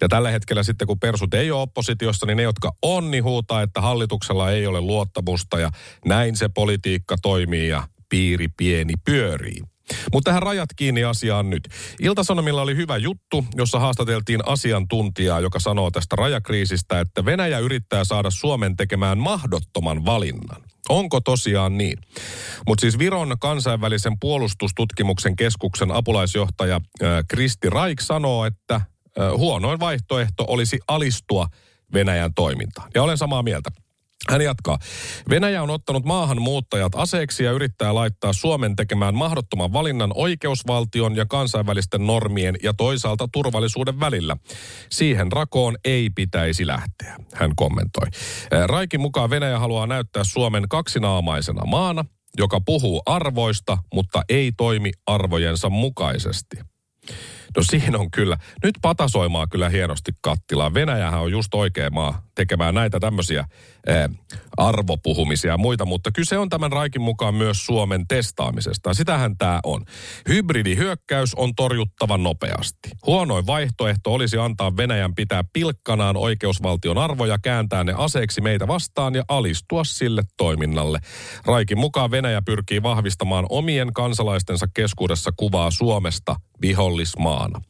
Ja 0.00 0.08
tällä 0.08 0.30
hetkellä 0.30 0.62
sitten, 0.62 0.86
kun 0.86 1.00
persut 1.00 1.34
ei 1.34 1.50
ole 1.50 1.62
oppositiossa, 1.62 2.26
niin 2.26 2.36
ne, 2.36 2.42
jotka 2.42 2.72
on, 2.82 3.10
niin 3.10 3.24
huutaa, 3.24 3.62
että 3.62 3.80
hallituksella 3.80 4.50
ei 4.50 4.66
ole 4.66 4.80
luottamusta 4.80 5.58
ja 5.58 5.70
näin 6.04 6.36
se 6.36 6.48
politiikka 6.48 7.16
toimii 7.22 7.68
ja 7.68 7.88
piiri 8.08 8.48
pieni 8.56 8.94
pyörii. 9.04 9.75
Mutta 10.12 10.28
tähän 10.28 10.42
rajat 10.42 10.68
kiinni 10.76 11.04
asiaan 11.04 11.50
nyt. 11.50 11.68
Iltasanomilla 12.00 12.62
oli 12.62 12.76
hyvä 12.76 12.96
juttu, 12.96 13.44
jossa 13.54 13.78
haastateltiin 13.78 14.40
asiantuntijaa, 14.48 15.40
joka 15.40 15.60
sanoo 15.60 15.90
tästä 15.90 16.16
rajakriisistä, 16.16 17.00
että 17.00 17.24
Venäjä 17.24 17.58
yrittää 17.58 18.04
saada 18.04 18.30
Suomen 18.30 18.76
tekemään 18.76 19.18
mahdottoman 19.18 20.04
valinnan. 20.04 20.62
Onko 20.88 21.20
tosiaan 21.20 21.78
niin? 21.78 21.98
Mutta 22.66 22.80
siis 22.80 22.98
Viron 22.98 23.36
kansainvälisen 23.40 24.12
puolustustutkimuksen 24.20 25.36
keskuksen 25.36 25.90
apulaisjohtaja 25.90 26.80
Kristi 27.28 27.70
Raik 27.70 28.00
sanoo, 28.00 28.44
että 28.44 28.80
huonoin 29.36 29.80
vaihtoehto 29.80 30.44
olisi 30.48 30.78
alistua 30.88 31.46
Venäjän 31.92 32.34
toimintaan. 32.34 32.90
Ja 32.94 33.02
olen 33.02 33.18
samaa 33.18 33.42
mieltä. 33.42 33.70
Hän 34.30 34.40
jatkaa. 34.40 34.78
Venäjä 35.30 35.62
on 35.62 35.70
ottanut 35.70 36.04
maahanmuuttajat 36.04 36.92
aseeksi 36.94 37.44
ja 37.44 37.52
yrittää 37.52 37.94
laittaa 37.94 38.32
Suomen 38.32 38.76
tekemään 38.76 39.14
mahdottoman 39.14 39.72
valinnan 39.72 40.10
oikeusvaltion 40.14 41.16
ja 41.16 41.26
kansainvälisten 41.26 42.06
normien 42.06 42.56
ja 42.62 42.74
toisaalta 42.74 43.28
turvallisuuden 43.32 44.00
välillä. 44.00 44.36
Siihen 44.90 45.32
rakoon 45.32 45.76
ei 45.84 46.10
pitäisi 46.10 46.66
lähteä, 46.66 47.16
hän 47.34 47.52
kommentoi. 47.56 48.06
Raikin 48.66 49.00
mukaan 49.00 49.30
Venäjä 49.30 49.58
haluaa 49.58 49.86
näyttää 49.86 50.24
Suomen 50.24 50.64
kaksinaamaisena 50.68 51.66
maana, 51.66 52.04
joka 52.38 52.60
puhuu 52.60 53.02
arvoista, 53.06 53.78
mutta 53.94 54.22
ei 54.28 54.52
toimi 54.56 54.90
arvojensa 55.06 55.70
mukaisesti. 55.70 56.56
No 57.56 57.62
siinä 57.62 57.98
on 57.98 58.10
kyllä, 58.10 58.36
nyt 58.64 58.74
patasoimaa 58.82 59.46
kyllä 59.46 59.68
hienosti 59.68 60.12
kattilaa. 60.20 60.74
Venäjähän 60.74 61.20
on 61.20 61.30
just 61.30 61.54
oikea 61.54 61.90
maa 61.90 62.22
tekemään 62.34 62.74
näitä 62.74 63.00
tämmöisiä 63.00 63.44
eh, 63.86 64.08
arvopuhumisia 64.56 65.50
ja 65.50 65.58
muita, 65.58 65.84
mutta 65.84 66.10
kyse 66.12 66.38
on 66.38 66.48
tämän 66.48 66.72
Raikin 66.72 67.02
mukaan 67.02 67.34
myös 67.34 67.66
Suomen 67.66 68.06
testaamisesta. 68.08 68.94
Sitähän 68.94 69.36
tämä 69.38 69.60
on. 69.64 69.84
Hybridihyökkäys 70.28 71.34
on 71.34 71.54
torjuttava 71.54 72.18
nopeasti. 72.18 72.90
Huonoin 73.06 73.46
vaihtoehto 73.46 74.14
olisi 74.14 74.38
antaa 74.38 74.76
Venäjän 74.76 75.14
pitää 75.14 75.44
pilkkanaan 75.52 76.16
oikeusvaltion 76.16 76.98
arvoja, 76.98 77.38
kääntää 77.38 77.84
ne 77.84 77.94
aseeksi 77.96 78.40
meitä 78.40 78.68
vastaan 78.68 79.14
ja 79.14 79.22
alistua 79.28 79.84
sille 79.84 80.22
toiminnalle. 80.36 80.98
Raikin 81.46 81.78
mukaan 81.78 82.10
Venäjä 82.10 82.42
pyrkii 82.42 82.82
vahvistamaan 82.82 83.46
omien 83.48 83.92
kansalaistensa 83.92 84.66
keskuudessa 84.74 85.30
kuvaa 85.36 85.70
Suomesta 85.70 86.36
vihollismaana. 87.36 87.60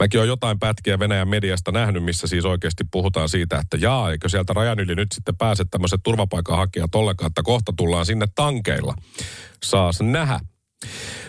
Mäkin 0.00 0.20
olen 0.20 0.28
jotain 0.28 0.58
pätkiä 0.58 0.98
Venäjän 0.98 1.28
mediasta 1.28 1.72
nähnyt, 1.72 2.04
missä 2.04 2.26
siis 2.26 2.44
oikeasti 2.44 2.84
puhutaan 2.90 3.28
siitä, 3.28 3.58
että 3.58 3.76
jaa, 3.76 4.10
eikö 4.10 4.28
sieltä 4.28 4.52
rajan 4.52 4.80
yli 4.80 4.94
nyt 4.94 5.12
sitten 5.12 5.36
pääse 5.36 5.64
tämmöiset 5.70 6.00
turvapaikanhakijat 6.02 6.94
ollenkaan, 6.94 7.28
että 7.28 7.42
kohta 7.42 7.72
tullaan 7.76 8.06
sinne 8.06 8.26
tankeilla. 8.34 8.94
Saas 9.62 10.00
nähdä. 10.00 10.53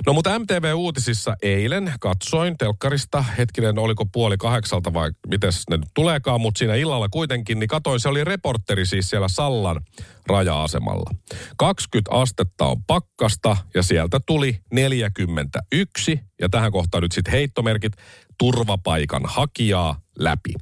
No 0.06 0.14
mutta 0.14 0.40
MTV-uutisissa 0.40 1.36
eilen 1.42 1.94
katsoin 2.00 2.58
telkkarista, 2.58 3.22
hetkinen 3.38 3.80
oliko 3.80 4.06
puoli 4.06 4.38
kahdeksalta 4.38 4.94
vai 4.94 5.12
miten 5.28 5.52
ne 5.70 5.78
nyt 5.78 5.90
tuleekaan, 5.94 6.42
mutta 6.42 6.60
siinä 6.60 6.76
illalla 6.76 7.10
kuitenkin, 7.10 7.60
niin 7.60 7.68
katoin, 7.68 8.00
se 8.00 8.10
oli 8.10 8.24
reporteri 8.24 8.86
siis 8.86 9.10
siellä 9.10 9.28
Sallan 9.28 9.82
raja-asemalla. 10.28 11.16
20 11.58 12.12
astetta 12.12 12.66
on 12.66 12.84
pakkasta 12.84 13.58
ja 13.74 13.84
sieltä 13.84 14.20
tuli 14.26 14.60
41 14.72 16.20
ja 16.42 16.50
tähän 16.50 16.72
kohtaan 16.72 17.02
nyt 17.02 17.12
sitten 17.12 17.32
heittomerkit 17.32 17.94
turvapaikan 18.38 19.22
hakijaa 19.26 20.02
läpi. 20.20 20.54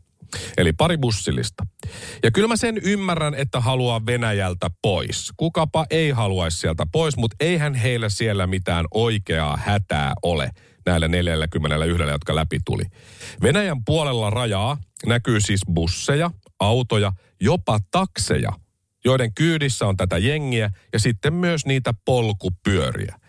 Eli 0.57 0.73
pari 0.73 0.97
bussillista. 0.97 1.65
Ja 2.23 2.31
kyllä 2.31 2.47
mä 2.47 2.55
sen 2.55 2.77
ymmärrän, 2.83 3.35
että 3.35 3.59
haluaa 3.59 4.05
Venäjältä 4.05 4.69
pois. 4.81 5.31
Kukapa 5.37 5.85
ei 5.89 6.11
haluaisi 6.11 6.57
sieltä 6.57 6.85
pois, 6.91 7.17
mutta 7.17 7.35
eihän 7.39 7.73
heillä 7.75 8.09
siellä 8.09 8.47
mitään 8.47 8.85
oikeaa 8.93 9.57
hätää 9.57 10.13
ole 10.23 10.49
näillä 10.85 11.07
41, 11.07 12.03
jotka 12.11 12.35
läpi 12.35 12.59
tuli. 12.65 12.83
Venäjän 13.41 13.85
puolella 13.85 14.29
rajaa 14.29 14.77
näkyy 15.05 15.39
siis 15.41 15.61
busseja, 15.73 16.31
autoja, 16.59 17.11
jopa 17.41 17.79
takseja, 17.91 18.51
joiden 19.05 19.33
kyydissä 19.33 19.87
on 19.87 19.97
tätä 19.97 20.17
jengiä 20.17 20.71
ja 20.93 20.99
sitten 20.99 21.33
myös 21.33 21.65
niitä 21.65 21.93
polkupyöriä. 22.05 23.19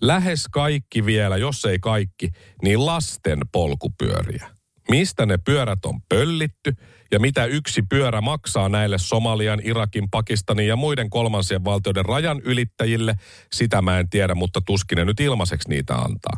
Lähes 0.00 0.48
kaikki 0.52 1.06
vielä, 1.06 1.36
jos 1.36 1.64
ei 1.64 1.78
kaikki, 1.78 2.30
niin 2.62 2.86
lasten 2.86 3.38
polkupyöriä 3.52 4.51
mistä 4.90 5.26
ne 5.26 5.38
pyörät 5.38 5.84
on 5.84 6.00
pöllitty 6.08 6.76
ja 7.12 7.20
mitä 7.20 7.44
yksi 7.44 7.82
pyörä 7.82 8.20
maksaa 8.20 8.68
näille 8.68 8.98
Somalian, 8.98 9.60
Irakin, 9.64 10.10
Pakistanin 10.10 10.68
ja 10.68 10.76
muiden 10.76 11.10
kolmansien 11.10 11.64
valtioiden 11.64 12.04
rajan 12.04 12.40
ylittäjille, 12.40 13.14
sitä 13.52 13.82
mä 13.82 13.98
en 13.98 14.08
tiedä, 14.08 14.34
mutta 14.34 14.60
tuskin 14.60 14.96
ne 14.96 15.04
nyt 15.04 15.20
ilmaiseksi 15.20 15.68
niitä 15.68 15.94
antaa. 15.94 16.36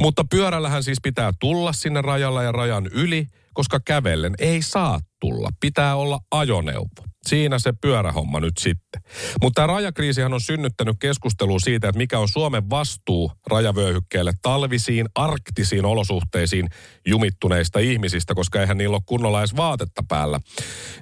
Mutta 0.00 0.24
pyörällähän 0.30 0.82
siis 0.82 0.98
pitää 1.02 1.32
tulla 1.40 1.72
sinne 1.72 2.02
rajalla 2.02 2.42
ja 2.42 2.52
rajan 2.52 2.86
yli, 2.86 3.26
koska 3.54 3.80
kävellen 3.80 4.34
ei 4.38 4.62
saa 4.62 5.00
tulla. 5.20 5.48
Pitää 5.60 5.96
olla 5.96 6.20
ajoneuvo. 6.30 7.13
Siinä 7.28 7.58
se 7.58 7.72
pyörähomma 7.80 8.40
nyt 8.40 8.58
sitten. 8.58 9.02
Mutta 9.42 9.62
tämä 9.62 9.66
rajakriisihan 9.66 10.34
on 10.34 10.40
synnyttänyt 10.40 10.96
keskustelua 11.00 11.58
siitä, 11.58 11.88
että 11.88 11.98
mikä 11.98 12.18
on 12.18 12.28
Suomen 12.28 12.70
vastuu 12.70 13.32
rajavyöhykkeelle 13.46 14.32
talvisiin, 14.42 15.06
arktisiin 15.14 15.84
olosuhteisiin 15.84 16.68
jumittuneista 17.06 17.78
ihmisistä, 17.78 18.34
koska 18.34 18.60
eihän 18.60 18.78
niillä 18.78 18.94
ole 18.94 19.02
kunnolla 19.06 19.40
edes 19.40 19.56
vaatetta 19.56 20.02
päällä. 20.08 20.40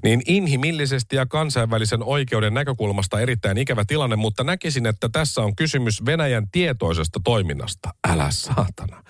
Niin 0.02 0.23
inhimillisesti 0.26 1.17
ja 1.17 1.26
kansainvälisen 1.26 2.02
oikeuden 2.02 2.55
näkökulmasta 2.55 3.21
erittäin 3.21 3.59
ikävä 3.59 3.85
tilanne, 3.85 4.17
mutta 4.17 4.45
näkisin, 4.45 4.87
että 4.87 5.09
tässä 5.12 5.43
on 5.43 5.57
kysymys 5.57 6.05
Venäjän 6.07 6.47
tietoisesta 6.52 7.21
toiminnasta. 7.25 7.95
Älä 8.09 8.31
saatana. 8.31 9.02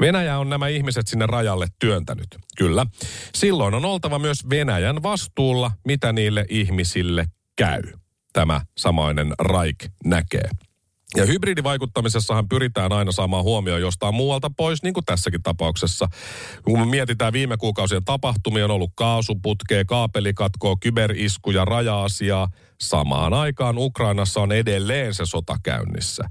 Venäjä 0.00 0.38
on 0.38 0.50
nämä 0.50 0.68
ihmiset 0.68 1.08
sinne 1.08 1.26
rajalle 1.26 1.66
työntänyt. 1.78 2.38
Kyllä. 2.56 2.86
Silloin 3.34 3.74
on 3.74 3.84
oltava 3.84 4.18
myös 4.18 4.50
Venäjän 4.50 5.02
vastuulla, 5.02 5.70
mitä 5.86 6.12
niille 6.12 6.46
ihmisille 6.50 7.24
käy. 7.56 7.82
Tämä 8.32 8.60
samainen 8.78 9.34
Raik 9.38 9.76
näkee. 10.04 10.48
Ja 11.16 11.26
hybridivaikuttamisessahan 11.26 12.48
pyritään 12.48 12.92
aina 12.92 13.12
saamaan 13.12 13.44
huomioon 13.44 13.80
jostain 13.80 14.14
muualta 14.14 14.50
pois, 14.56 14.82
niin 14.82 14.94
kuin 14.94 15.04
tässäkin 15.04 15.42
tapauksessa. 15.42 16.08
Kun 16.62 16.78
me 16.78 16.86
mietitään 16.86 17.32
viime 17.32 17.56
kuukausien 17.56 18.04
tapahtumia, 18.04 18.64
on 18.64 18.70
ollut 18.70 18.92
kaasuputkea, 18.94 19.84
kaapelikatkoa, 19.84 20.76
kyberiskuja, 20.80 21.64
raja-asiaa. 21.64 22.48
Samaan 22.80 23.32
aikaan 23.34 23.78
Ukrainassa 23.78 24.40
on 24.40 24.52
edelleen 24.52 25.14
se 25.14 25.26
sota 25.26 25.56
käynnissä. 25.62 26.24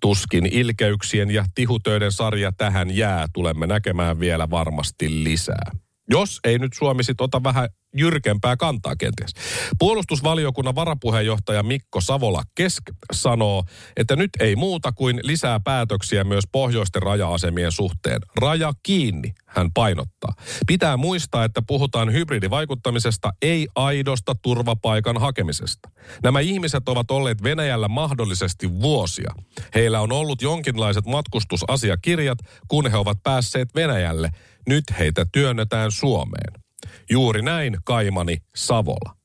Tuskin 0.00 0.46
ilkeyksien 0.46 1.30
ja 1.30 1.44
tihutöiden 1.54 2.12
sarja 2.12 2.52
tähän 2.52 2.96
jää. 2.96 3.26
Tulemme 3.32 3.66
näkemään 3.66 4.20
vielä 4.20 4.50
varmasti 4.50 5.24
lisää. 5.24 5.70
Jos 6.10 6.40
ei 6.44 6.58
nyt 6.58 6.72
Suomi 6.72 7.04
sit 7.04 7.20
ota 7.20 7.42
vähän 7.42 7.68
jyrkempää 7.96 8.56
kantaa 8.56 8.96
kenties. 8.96 9.32
Puolustusvaliokunnan 9.78 10.74
varapuheenjohtaja 10.74 11.62
Mikko 11.62 12.00
Savola 12.00 12.42
Kesk 12.54 12.82
sanoo, 13.12 13.64
että 13.96 14.16
nyt 14.16 14.30
ei 14.40 14.56
muuta 14.56 14.92
kuin 14.92 15.20
lisää 15.22 15.60
päätöksiä 15.60 16.24
myös 16.24 16.44
pohjoisten 16.52 17.02
raja-asemien 17.02 17.72
suhteen. 17.72 18.18
Raja 18.40 18.72
kiinni, 18.82 19.34
hän 19.46 19.72
painottaa. 19.74 20.34
Pitää 20.66 20.96
muistaa, 20.96 21.44
että 21.44 21.62
puhutaan 21.66 22.12
hybridivaikuttamisesta, 22.12 23.30
ei 23.42 23.68
aidosta 23.74 24.34
turvapaikan 24.42 25.20
hakemisesta. 25.20 25.90
Nämä 26.22 26.40
ihmiset 26.40 26.88
ovat 26.88 27.10
olleet 27.10 27.42
Venäjällä 27.42 27.88
mahdollisesti 27.88 28.80
vuosia. 28.80 29.34
Heillä 29.74 30.00
on 30.00 30.12
ollut 30.12 30.42
jonkinlaiset 30.42 31.06
matkustusasiakirjat, 31.06 32.38
kun 32.68 32.90
he 32.90 32.96
ovat 32.96 33.18
päässeet 33.22 33.74
Venäjälle. 33.74 34.30
Nyt 34.68 34.84
heitä 34.98 35.26
työnnetään 35.32 35.92
Suomeen. 35.92 36.67
Juuri 37.10 37.42
näin, 37.42 37.76
Kaimani 37.84 38.36
Savola. 38.56 39.16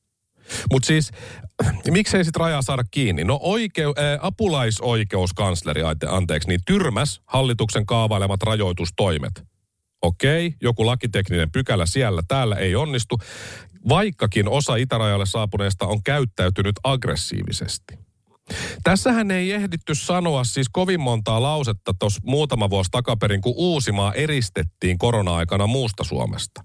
Mutta 0.72 0.86
siis, 0.86 1.10
miksei 1.90 2.24
sit 2.24 2.36
rajaa 2.36 2.62
saada 2.62 2.84
kiinni? 2.90 3.24
No 3.24 3.38
oikeu, 3.42 3.94
ää, 3.96 4.18
apulaisoikeuskansleri, 4.22 5.82
anteeksi, 6.08 6.48
niin 6.48 6.60
tyrmäs 6.66 7.20
hallituksen 7.24 7.86
kaavailemat 7.86 8.42
rajoitustoimet. 8.42 9.44
Okei, 10.02 10.54
joku 10.62 10.86
lakitekninen 10.86 11.50
pykälä 11.50 11.86
siellä, 11.86 12.22
täällä 12.28 12.56
ei 12.56 12.76
onnistu, 12.76 13.18
vaikkakin 13.88 14.48
osa 14.48 14.76
itärajalle 14.76 15.26
saapuneesta 15.26 15.86
on 15.86 16.02
käyttäytynyt 16.02 16.76
aggressiivisesti. 16.84 17.98
Tässähän 18.82 19.30
ei 19.30 19.52
ehditty 19.52 19.94
sanoa 19.94 20.44
siis 20.44 20.68
kovin 20.72 21.00
montaa 21.00 21.42
lausetta 21.42 21.94
tuossa 21.98 22.20
muutama 22.24 22.70
vuosi 22.70 22.90
takaperin, 22.90 23.40
kun 23.40 23.54
Uusimaa 23.56 24.12
eristettiin 24.12 24.98
korona-aikana 24.98 25.66
muusta 25.66 26.04
Suomesta. 26.04 26.64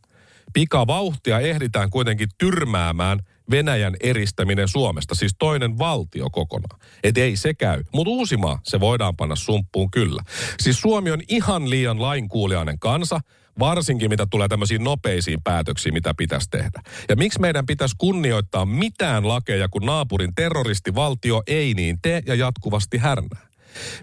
Pikavauhtia 0.53 1.39
ehditään 1.39 1.89
kuitenkin 1.89 2.29
tyrmäämään 2.37 3.19
Venäjän 3.51 3.95
eristäminen 3.99 4.67
Suomesta, 4.67 5.15
siis 5.15 5.35
toinen 5.39 5.77
valtio 5.77 6.29
kokonaan. 6.29 6.79
Et 7.03 7.17
ei 7.17 7.35
se 7.35 7.53
käy. 7.53 7.83
Mutta 7.93 8.09
Uusimaa, 8.09 8.59
se 8.63 8.79
voidaan 8.79 9.15
panna 9.15 9.35
sumppuun 9.35 9.91
kyllä. 9.91 10.21
Siis 10.59 10.81
Suomi 10.81 11.11
on 11.11 11.21
ihan 11.27 11.69
liian 11.69 12.01
lainkuuliainen 12.01 12.79
kansa, 12.79 13.19
varsinkin 13.59 14.09
mitä 14.09 14.27
tulee 14.31 14.47
tämmöisiin 14.47 14.83
nopeisiin 14.83 15.39
päätöksiin, 15.43 15.93
mitä 15.93 16.13
pitäisi 16.17 16.49
tehdä. 16.49 16.81
Ja 17.09 17.15
miksi 17.15 17.39
meidän 17.39 17.65
pitäisi 17.65 17.95
kunnioittaa 17.97 18.65
mitään 18.65 19.27
lakeja, 19.27 19.69
kun 19.69 19.85
naapurin 19.85 20.35
terroristivaltio 20.35 21.43
ei 21.47 21.73
niin 21.73 22.01
tee 22.01 22.21
ja 22.25 22.35
jatkuvasti 22.35 22.97
härnää? 22.97 23.48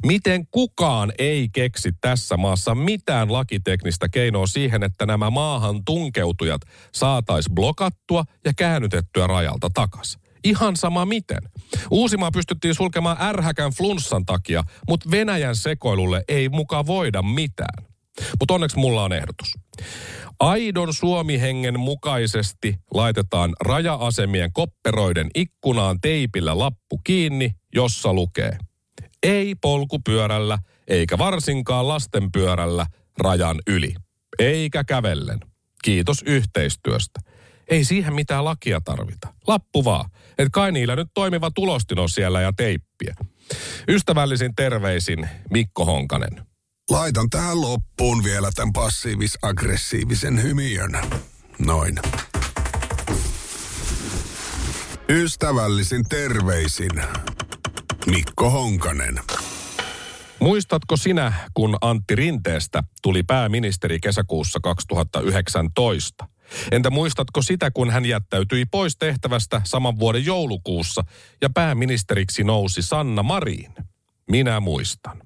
Miten 0.07 0.47
kukaan 0.51 1.13
ei 1.19 1.49
keksi 1.53 1.91
tässä 2.01 2.37
maassa 2.37 2.75
mitään 2.75 3.33
lakiteknistä 3.33 4.09
keinoa 4.09 4.47
siihen, 4.47 4.83
että 4.83 5.07
nämä 5.07 5.31
maahan 5.31 5.85
tunkeutujat 5.85 6.61
saataisiin 6.95 7.55
blokattua 7.55 8.25
ja 8.45 8.53
käännytettyä 8.57 9.27
rajalta 9.27 9.71
takaisin? 9.75 10.21
Ihan 10.45 10.77
sama 10.77 11.05
miten. 11.05 11.43
Uusimaa 11.91 12.31
pystyttiin 12.31 12.75
sulkemaan 12.75 13.17
ärhäkän 13.21 13.73
flunssan 13.73 14.27
takia, 14.27 14.65
mutta 14.89 15.11
Venäjän 15.11 15.57
sekoilulle 15.57 16.25
ei 16.29 16.49
muka 16.49 16.87
voida 16.87 17.23
mitään. 17.23 17.87
Mutta 18.41 18.55
onneksi 18.55 18.79
mulla 18.79 19.05
on 19.05 19.13
ehdotus. 19.13 19.55
Aidon 20.41 20.95
Suomi-hengen 20.95 21.81
mukaisesti 21.81 22.75
laitetaan 22.95 23.53
raja-asemien 23.61 24.53
kopperoiden 24.53 25.31
ikkunaan 25.35 26.01
teipillä 26.01 26.59
lappu 26.59 27.01
kiinni, 27.05 27.51
jossa 27.75 28.13
lukee 28.13 28.59
ei 29.27 29.55
polkupyörällä, 29.55 30.59
eikä 30.89 31.19
varsinkaan 31.19 31.89
lastenpyörällä 31.89 32.87
rajan 33.19 33.57
yli. 33.67 33.95
Eikä 34.39 34.85
kävellen. 34.85 35.41
Kiitos 35.85 36.23
yhteistyöstä. 36.27 37.21
Ei 37.69 37.85
siihen 37.85 38.15
mitään 38.15 38.45
lakia 38.45 38.81
tarvita. 38.81 39.35
Lappu 39.47 39.85
vaan. 39.85 40.11
Et 40.39 40.49
kai 40.53 40.73
niillä 40.73 40.97
nyt 40.97 41.09
toimiva 41.15 41.51
tulostin 41.51 41.99
on 41.99 42.09
siellä 42.09 42.41
ja 42.41 42.53
teippiä. 42.57 43.15
Ystävällisin 43.89 44.55
terveisin 44.55 45.29
Mikko 45.51 45.85
Honkanen. 45.85 46.47
Laitan 46.91 47.31
tähän 47.31 47.61
loppuun 47.61 48.25
vielä 48.25 48.51
tämän 48.55 48.73
passiivis-aggressiivisen 48.73 50.43
hymiön. 50.43 50.99
Noin. 51.59 51.99
Ystävällisin 55.09 56.05
terveisin 56.09 56.91
Mikko 58.07 58.51
Honkanen. 58.51 59.21
Muistatko 60.41 60.97
sinä, 60.97 61.33
kun 61.55 61.77
Antti 61.81 62.15
Rinteestä 62.15 62.83
tuli 63.03 63.23
pääministeri 63.23 63.99
kesäkuussa 64.01 64.59
2019? 64.63 66.29
Entä 66.73 66.91
muistatko 66.91 67.43
sitä, 67.43 67.71
kun 67.71 67.91
hän 67.91 68.07
jättäytyi 68.07 68.65
pois 68.67 68.97
tehtävästä 68.97 69.61
saman 69.65 69.99
vuoden 69.99 70.25
joulukuussa 70.25 71.05
ja 71.43 71.51
pääministeriksi 71.51 72.45
nousi 72.45 72.83
Sanna 72.83 73.23
Marin? 73.23 73.75
Minä 74.31 74.61
muistan. 74.61 75.23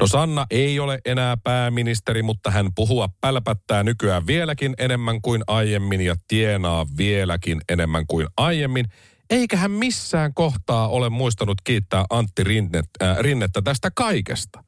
No 0.00 0.06
Sanna 0.06 0.46
ei 0.50 0.80
ole 0.80 0.98
enää 1.04 1.36
pääministeri, 1.36 2.22
mutta 2.22 2.50
hän 2.50 2.74
puhua 2.74 3.08
pälpättää 3.20 3.82
nykyään 3.82 4.26
vieläkin 4.26 4.74
enemmän 4.78 5.22
kuin 5.22 5.42
aiemmin 5.46 6.00
ja 6.00 6.16
tienaa 6.28 6.86
vieläkin 6.96 7.60
enemmän 7.68 8.06
kuin 8.06 8.26
aiemmin. 8.36 8.86
Eikä 9.30 9.56
hän 9.56 9.70
missään 9.70 10.34
kohtaa 10.34 10.88
ole 10.88 11.10
muistanut 11.10 11.60
kiittää 11.64 12.04
Antti 12.10 12.44
Rinnet, 12.44 12.86
äh, 13.02 13.18
Rinnettä 13.18 13.62
tästä 13.62 13.90
kaikesta. 13.94 14.64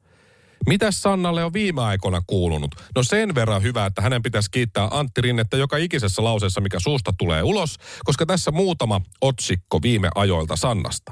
Mitä 0.67 0.91
Sannalle 0.91 1.43
on 1.43 1.53
viime 1.53 1.81
aikoina 1.81 2.21
kuulunut? 2.27 2.75
No 2.95 3.03
sen 3.03 3.35
verran 3.35 3.63
hyvä, 3.63 3.85
että 3.85 4.01
hänen 4.01 4.21
pitäisi 4.21 4.51
kiittää 4.51 4.87
Antti 4.91 5.21
Rinnettä 5.21 5.57
joka 5.57 5.77
ikisessä 5.77 6.23
lauseessa, 6.23 6.61
mikä 6.61 6.79
suusta 6.79 7.13
tulee 7.17 7.43
ulos, 7.43 7.75
koska 8.03 8.25
tässä 8.25 8.51
muutama 8.51 9.01
otsikko 9.21 9.81
viime 9.81 10.09
ajoilta 10.15 10.55
Sannasta. 10.55 11.11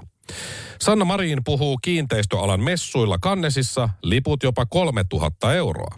Sanna 0.80 1.06
Marin 1.06 1.44
puhuu 1.46 1.78
kiinteistöalan 1.78 2.64
messuilla 2.64 3.18
Kannesissa, 3.18 3.90
liput 4.04 4.44
jopa 4.44 4.66
3000 4.66 5.54
euroa. 5.54 5.96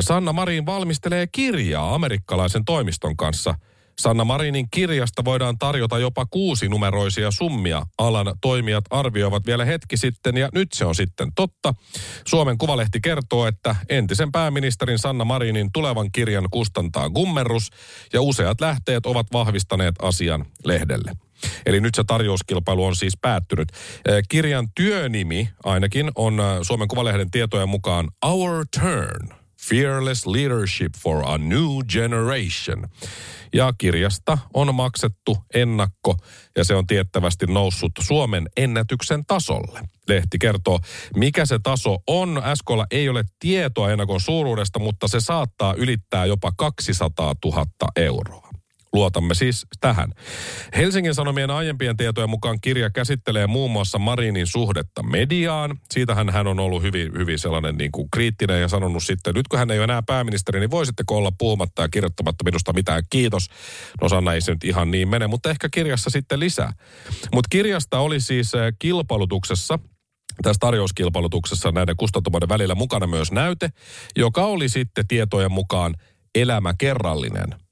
Sanna 0.00 0.32
Marin 0.32 0.66
valmistelee 0.66 1.26
kirjaa 1.26 1.94
amerikkalaisen 1.94 2.64
toimiston 2.64 3.16
kanssa– 3.16 3.54
Sanna 4.00 4.24
Marinin 4.24 4.70
kirjasta 4.70 5.24
voidaan 5.24 5.58
tarjota 5.58 5.98
jopa 5.98 6.26
kuusi 6.26 6.68
numeroisia 6.68 7.30
summia. 7.30 7.82
Alan 7.98 8.34
toimijat 8.40 8.84
arvioivat 8.90 9.46
vielä 9.46 9.64
hetki 9.64 9.96
sitten 9.96 10.36
ja 10.36 10.48
nyt 10.54 10.68
se 10.72 10.84
on 10.84 10.94
sitten 10.94 11.28
totta. 11.34 11.74
Suomen 12.26 12.58
Kuvalehti 12.58 13.00
kertoo, 13.00 13.46
että 13.46 13.76
entisen 13.88 14.32
pääministerin 14.32 14.98
Sanna 14.98 15.24
Marinin 15.24 15.72
tulevan 15.72 16.12
kirjan 16.12 16.48
kustantaa 16.50 17.10
Gummerus 17.10 17.70
ja 18.12 18.22
useat 18.22 18.60
lähteet 18.60 19.06
ovat 19.06 19.26
vahvistaneet 19.32 19.94
asian 20.02 20.44
lehdelle. 20.64 21.12
Eli 21.66 21.80
nyt 21.80 21.94
se 21.94 22.04
tarjouskilpailu 22.04 22.84
on 22.84 22.96
siis 22.96 23.16
päättynyt. 23.20 23.68
Kirjan 24.28 24.68
työnimi 24.74 25.48
ainakin 25.64 26.10
on 26.14 26.42
Suomen 26.62 26.88
Kuvalehden 26.88 27.30
tietojen 27.30 27.68
mukaan 27.68 28.08
Our 28.24 28.66
Turn. 28.80 29.39
Fearless 29.68 30.26
Leadership 30.26 30.92
for 31.02 31.22
a 31.28 31.38
New 31.38 31.78
Generation. 31.88 32.88
Ja 33.52 33.72
kirjasta 33.78 34.38
on 34.54 34.74
maksettu 34.74 35.36
ennakko 35.54 36.16
ja 36.56 36.64
se 36.64 36.74
on 36.74 36.86
tiettävästi 36.86 37.46
noussut 37.46 37.92
Suomen 38.00 38.48
ennätyksen 38.56 39.26
tasolle. 39.26 39.80
Lehti 40.08 40.38
kertoo, 40.38 40.78
mikä 41.16 41.46
se 41.46 41.58
taso 41.62 41.98
on. 42.06 42.42
Äskolla 42.44 42.86
ei 42.90 43.08
ole 43.08 43.24
tietoa 43.38 43.90
ennakon 43.90 44.20
suuruudesta, 44.20 44.78
mutta 44.78 45.08
se 45.08 45.20
saattaa 45.20 45.74
ylittää 45.74 46.26
jopa 46.26 46.52
200 46.56 47.34
000 47.44 47.66
euroa. 47.96 48.49
Luotamme 48.92 49.34
siis 49.34 49.66
tähän. 49.80 50.12
Helsingin 50.76 51.14
Sanomien 51.14 51.50
aiempien 51.50 51.96
tietojen 51.96 52.30
mukaan 52.30 52.58
kirja 52.60 52.90
käsittelee 52.90 53.46
muun 53.46 53.70
muassa 53.70 53.98
Marinin 53.98 54.46
suhdetta 54.46 55.02
mediaan. 55.02 55.78
Siitähän 55.90 56.30
hän 56.30 56.46
on 56.46 56.60
ollut 56.60 56.82
hyvin, 56.82 57.12
hyvin 57.18 57.38
sellainen 57.38 57.76
niin 57.76 57.92
kuin 57.92 58.08
kriittinen 58.10 58.60
ja 58.60 58.68
sanonut 58.68 59.04
sitten, 59.04 59.34
nyt 59.34 59.48
kun 59.48 59.58
hän 59.58 59.70
ei 59.70 59.78
ole 59.78 59.84
enää 59.84 60.02
pääministeri, 60.02 60.60
niin 60.60 60.70
voisitteko 60.70 61.16
olla 61.16 61.32
puhumatta 61.38 61.82
ja 61.82 61.88
kirjoittamatta 61.88 62.44
minusta 62.44 62.72
mitään. 62.72 63.02
Kiitos. 63.10 63.46
No 64.00 64.08
Sanna 64.08 64.34
ei 64.34 64.40
se 64.40 64.52
nyt 64.52 64.64
ihan 64.64 64.90
niin 64.90 65.08
mene, 65.08 65.26
mutta 65.26 65.50
ehkä 65.50 65.68
kirjassa 65.68 66.10
sitten 66.10 66.40
lisää. 66.40 66.72
Mutta 67.34 67.48
kirjasta 67.50 67.98
oli 67.98 68.20
siis 68.20 68.54
eh, 68.54 68.72
kilpailutuksessa 68.78 69.78
tässä 70.42 70.60
tarjouskilpailutuksessa 70.60 71.72
näiden 71.72 71.96
kustantamoiden 71.96 72.48
välillä 72.48 72.74
mukana 72.74 73.06
myös 73.06 73.32
näyte, 73.32 73.70
joka 74.16 74.44
oli 74.44 74.68
sitten 74.68 75.06
tietojen 75.08 75.52
mukaan 75.52 75.94
elämä 76.34 76.74
kerrallinen– 76.78 77.54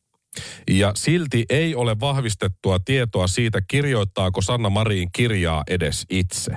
ja 0.70 0.92
silti 0.96 1.44
ei 1.50 1.74
ole 1.74 2.00
vahvistettua 2.00 2.78
tietoa 2.78 3.26
siitä, 3.26 3.60
kirjoittaako 3.68 4.42
Sanna 4.42 4.70
Marin 4.70 5.08
kirjaa 5.12 5.62
edes 5.68 6.06
itse. 6.10 6.52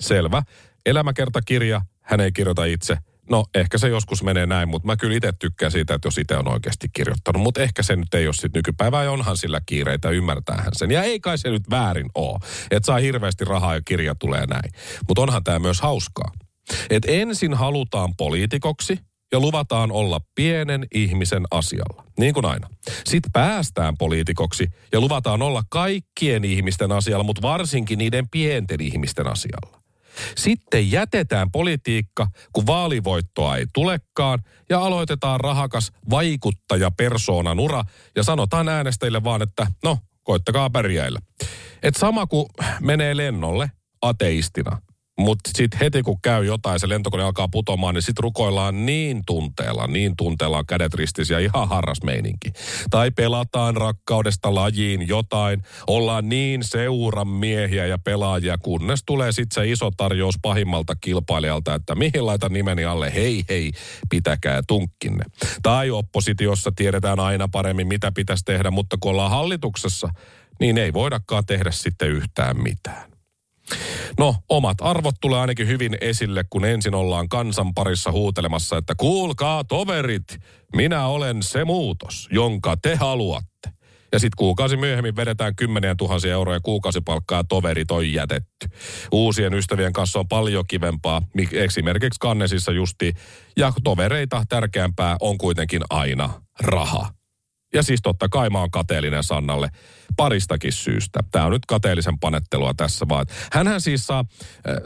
Selvä. 0.00 0.42
Elämäkertakirja, 0.86 1.80
hän 2.02 2.20
ei 2.20 2.32
kirjoita 2.32 2.64
itse. 2.64 2.96
No 3.30 3.44
ehkä 3.54 3.78
se 3.78 3.88
joskus 3.88 4.22
menee 4.22 4.46
näin, 4.46 4.68
mutta 4.68 4.86
mä 4.86 4.96
kyllä 4.96 5.16
itse 5.16 5.32
tykkään 5.38 5.72
siitä, 5.72 5.94
että 5.94 6.06
jos 6.06 6.18
itse 6.18 6.36
on 6.36 6.48
oikeasti 6.48 6.88
kirjoittanut. 6.92 7.42
Mutta 7.42 7.62
ehkä 7.62 7.82
se 7.82 7.96
nyt 7.96 8.14
ei 8.14 8.26
ole 8.26 8.34
sitten 8.34 8.58
nykypäivää 8.58 9.04
ja 9.04 9.10
onhan 9.10 9.36
sillä 9.36 9.60
kiireitä, 9.66 10.10
ymmärtäähän 10.10 10.72
sen. 10.72 10.90
Ja 10.90 11.02
ei 11.02 11.20
kai 11.20 11.38
se 11.38 11.50
nyt 11.50 11.70
väärin 11.70 12.10
ole, 12.14 12.38
että 12.70 12.86
saa 12.86 12.98
hirveästi 12.98 13.44
rahaa 13.44 13.74
ja 13.74 13.82
kirja 13.84 14.14
tulee 14.14 14.46
näin. 14.46 14.72
Mutta 15.08 15.22
onhan 15.22 15.44
tämä 15.44 15.58
myös 15.58 15.80
hauskaa. 15.80 16.32
Että 16.90 17.12
ensin 17.12 17.54
halutaan 17.54 18.16
poliitikoksi 18.16 18.98
ja 19.32 19.40
luvataan 19.40 19.92
olla 19.92 20.20
pienen 20.34 20.86
ihmisen 20.94 21.44
asialla, 21.50 22.04
niin 22.18 22.34
kuin 22.34 22.46
aina. 22.46 22.68
Sitten 23.04 23.32
päästään 23.32 23.96
poliitikoksi 23.98 24.68
ja 24.92 25.00
luvataan 25.00 25.42
olla 25.42 25.62
kaikkien 25.70 26.44
ihmisten 26.44 26.92
asialla, 26.92 27.24
mutta 27.24 27.42
varsinkin 27.42 27.98
niiden 27.98 28.28
pienten 28.28 28.80
ihmisten 28.80 29.26
asialla. 29.26 29.78
Sitten 30.36 30.90
jätetään 30.90 31.50
politiikka, 31.50 32.28
kun 32.52 32.66
vaalivoittoa 32.66 33.56
ei 33.56 33.66
tulekaan, 33.74 34.38
ja 34.70 34.80
aloitetaan 34.80 35.40
rahakas 35.40 35.92
vaikuttaja 36.10 36.90
persoonan 36.90 37.60
ura, 37.60 37.84
ja 38.16 38.22
sanotaan 38.22 38.68
äänestäjille 38.68 39.24
vaan, 39.24 39.42
että 39.42 39.66
no, 39.84 39.98
koittakaa 40.22 40.70
pärjäillä. 40.70 41.18
Et 41.82 41.96
sama 41.96 42.26
kuin 42.26 42.46
menee 42.80 43.16
lennolle 43.16 43.70
ateistina, 44.02 44.82
mutta 45.18 45.50
sitten 45.56 45.80
heti 45.80 46.02
kun 46.02 46.20
käy 46.22 46.44
jotain, 46.44 46.80
se 46.80 46.88
lentokone 46.88 47.22
alkaa 47.22 47.48
putomaan, 47.48 47.94
niin 47.94 48.02
sitten 48.02 48.22
rukoillaan 48.22 48.86
niin 48.86 49.22
tunteella, 49.26 49.86
niin 49.86 50.16
tunteella 50.16 50.64
kädet 50.64 50.92
ja 51.30 51.38
ihan 51.38 51.68
harras 51.68 52.02
meininki. 52.04 52.52
Tai 52.90 53.10
pelataan 53.10 53.76
rakkaudesta 53.76 54.54
lajiin 54.54 55.08
jotain, 55.08 55.62
ollaan 55.86 56.28
niin 56.28 56.62
seuran 56.62 57.28
miehiä 57.28 57.86
ja 57.86 57.98
pelaajia, 57.98 58.58
kunnes 58.58 59.02
tulee 59.06 59.32
sitten 59.32 59.54
se 59.54 59.70
iso 59.70 59.90
tarjous 59.96 60.34
pahimmalta 60.42 60.94
kilpailijalta, 60.96 61.74
että 61.74 61.94
mihin 61.94 62.26
laitan 62.26 62.52
nimeni 62.52 62.84
alle, 62.84 63.14
hei 63.14 63.44
hei, 63.48 63.72
pitäkää 64.10 64.60
tunkkinne. 64.66 65.24
Tai 65.62 65.90
oppositiossa 65.90 66.72
tiedetään 66.76 67.20
aina 67.20 67.48
paremmin, 67.48 67.86
mitä 67.86 68.12
pitäisi 68.12 68.44
tehdä, 68.44 68.70
mutta 68.70 68.96
kun 69.00 69.10
ollaan 69.10 69.30
hallituksessa, 69.30 70.08
niin 70.60 70.78
ei 70.78 70.92
voidakaan 70.92 71.46
tehdä 71.46 71.70
sitten 71.70 72.08
yhtään 72.08 72.62
mitään. 72.62 73.17
No, 74.18 74.36
omat 74.48 74.78
arvot 74.80 75.14
tulee 75.20 75.40
ainakin 75.40 75.66
hyvin 75.66 75.96
esille, 76.00 76.44
kun 76.50 76.64
ensin 76.64 76.94
ollaan 76.94 77.28
kansan 77.28 77.74
parissa 77.74 78.12
huutelemassa, 78.12 78.76
että 78.76 78.94
kuulkaa 78.94 79.64
toverit, 79.64 80.38
minä 80.76 81.06
olen 81.06 81.42
se 81.42 81.64
muutos, 81.64 82.28
jonka 82.30 82.76
te 82.76 82.94
haluatte. 82.94 83.78
Ja 84.12 84.18
sitten 84.18 84.36
kuukausi 84.36 84.76
myöhemmin 84.76 85.16
vedetään 85.16 85.56
kymmeniä 85.56 85.94
tuhansia 85.94 86.32
euroja 86.32 86.60
kuukausipalkkaa 86.62 87.44
toverit 87.44 87.90
on 87.90 88.12
jätetty. 88.12 88.68
Uusien 89.12 89.54
ystävien 89.54 89.92
kanssa 89.92 90.18
on 90.18 90.28
paljon 90.28 90.64
kivempaa, 90.68 91.22
esimerkiksi 91.52 92.20
kannesissa 92.20 92.72
justi. 92.72 93.14
Ja 93.56 93.72
tovereita 93.84 94.44
tärkeämpää 94.48 95.16
on 95.20 95.38
kuitenkin 95.38 95.82
aina 95.90 96.42
raha. 96.60 97.17
Ja 97.74 97.82
siis 97.82 98.00
totta 98.02 98.28
kai 98.28 98.50
mä 98.50 98.60
oon 98.60 98.70
kateellinen 98.70 99.24
Sannalle 99.24 99.68
paristakin 100.16 100.72
syystä. 100.72 101.20
Tämä 101.32 101.44
on 101.44 101.52
nyt 101.52 101.66
kateellisen 101.66 102.18
panettelua 102.18 102.74
tässä 102.76 103.06
vaan. 103.08 103.26
Hänhän 103.52 103.80
siis 103.80 104.06
saa 104.06 104.24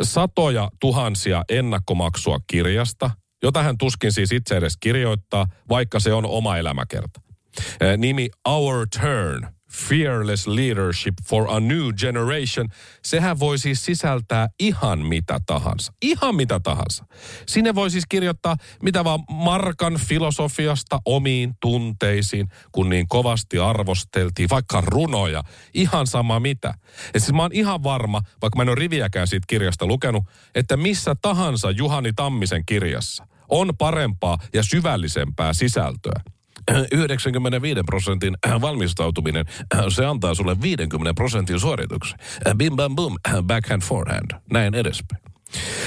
satoja 0.02 0.70
tuhansia 0.80 1.44
ennakkomaksua 1.48 2.38
kirjasta, 2.46 3.10
jota 3.42 3.62
hän 3.62 3.78
tuskin 3.78 4.12
siis 4.12 4.32
itse 4.32 4.56
edes 4.56 4.76
kirjoittaa, 4.76 5.46
vaikka 5.68 6.00
se 6.00 6.12
on 6.12 6.26
oma 6.26 6.56
elämäkerta. 6.56 7.20
Nimi 7.96 8.28
Our 8.48 8.86
Turn– 9.00 9.46
Fearless 9.72 10.46
Leadership 10.46 11.14
for 11.28 11.50
a 11.50 11.60
New 11.60 11.92
Generation, 11.96 12.68
sehän 13.04 13.38
voi 13.38 13.58
siis 13.58 13.84
sisältää 13.84 14.48
ihan 14.60 14.98
mitä 14.98 15.40
tahansa. 15.46 15.92
Ihan 16.02 16.36
mitä 16.36 16.60
tahansa. 16.60 17.04
Sinne 17.46 17.74
voi 17.74 17.90
siis 17.90 18.04
kirjoittaa 18.08 18.56
mitä 18.82 19.04
vaan 19.04 19.20
Markan 19.30 19.94
filosofiasta 19.94 20.98
omiin 21.04 21.54
tunteisiin, 21.60 22.48
kun 22.72 22.88
niin 22.88 23.08
kovasti 23.08 23.58
arvosteltiin, 23.58 24.48
vaikka 24.50 24.80
runoja, 24.80 25.42
ihan 25.74 26.06
sama 26.06 26.40
mitä. 26.40 26.74
Ja 27.14 27.20
siis 27.20 27.32
mä 27.32 27.42
oon 27.42 27.52
ihan 27.52 27.82
varma, 27.82 28.22
vaikka 28.42 28.56
mä 28.56 28.62
en 28.62 28.68
ole 28.68 28.76
riviäkään 28.76 29.26
siitä 29.26 29.44
kirjasta 29.48 29.86
lukenut, 29.86 30.24
että 30.54 30.76
missä 30.76 31.14
tahansa 31.22 31.70
Juhani 31.70 32.12
Tammisen 32.12 32.66
kirjassa 32.66 33.26
on 33.48 33.76
parempaa 33.78 34.38
ja 34.54 34.62
syvällisempää 34.62 35.52
sisältöä 35.52 36.20
95 36.92 37.80
prosentin 37.86 38.34
valmistautuminen, 38.60 39.46
se 39.88 40.06
antaa 40.06 40.34
sulle 40.34 40.60
50 40.60 41.14
prosentin 41.14 41.60
suorituksen. 41.60 42.18
Bim 42.56 42.76
bam 42.76 42.94
boom, 42.94 43.16
backhand 43.42 43.82
forehand, 43.82 44.30
näin 44.52 44.74
edespäin. 44.74 45.22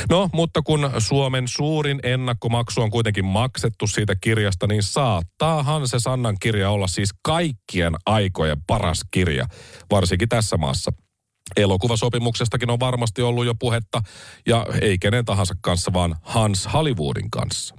No, 0.09 0.29
mutta 0.33 0.61
kun 0.61 0.91
Suomen 0.97 1.47
suurin 1.47 1.99
ennakkomaksu 2.03 2.81
on 2.81 2.91
kuitenkin 2.91 3.25
maksettu 3.25 3.87
siitä 3.87 4.15
kirjasta, 4.15 4.67
niin 4.67 4.83
saattaahan 4.83 5.87
se 5.87 5.99
Sannan 5.99 6.37
kirja 6.39 6.69
olla 6.69 6.87
siis 6.87 7.09
kaikkien 7.23 7.93
aikojen 8.05 8.57
paras 8.67 9.01
kirja, 9.11 9.45
varsinkin 9.91 10.29
tässä 10.29 10.57
maassa. 10.57 10.91
Elokuvasopimuksestakin 11.57 12.69
on 12.69 12.79
varmasti 12.79 13.21
ollut 13.21 13.45
jo 13.45 13.55
puhetta, 13.55 14.01
ja 14.47 14.65
ei 14.81 14.97
kenen 14.97 15.25
tahansa 15.25 15.53
kanssa, 15.61 15.93
vaan 15.93 16.15
Hans 16.21 16.69
Hollywoodin 16.73 17.31
kanssa. 17.31 17.75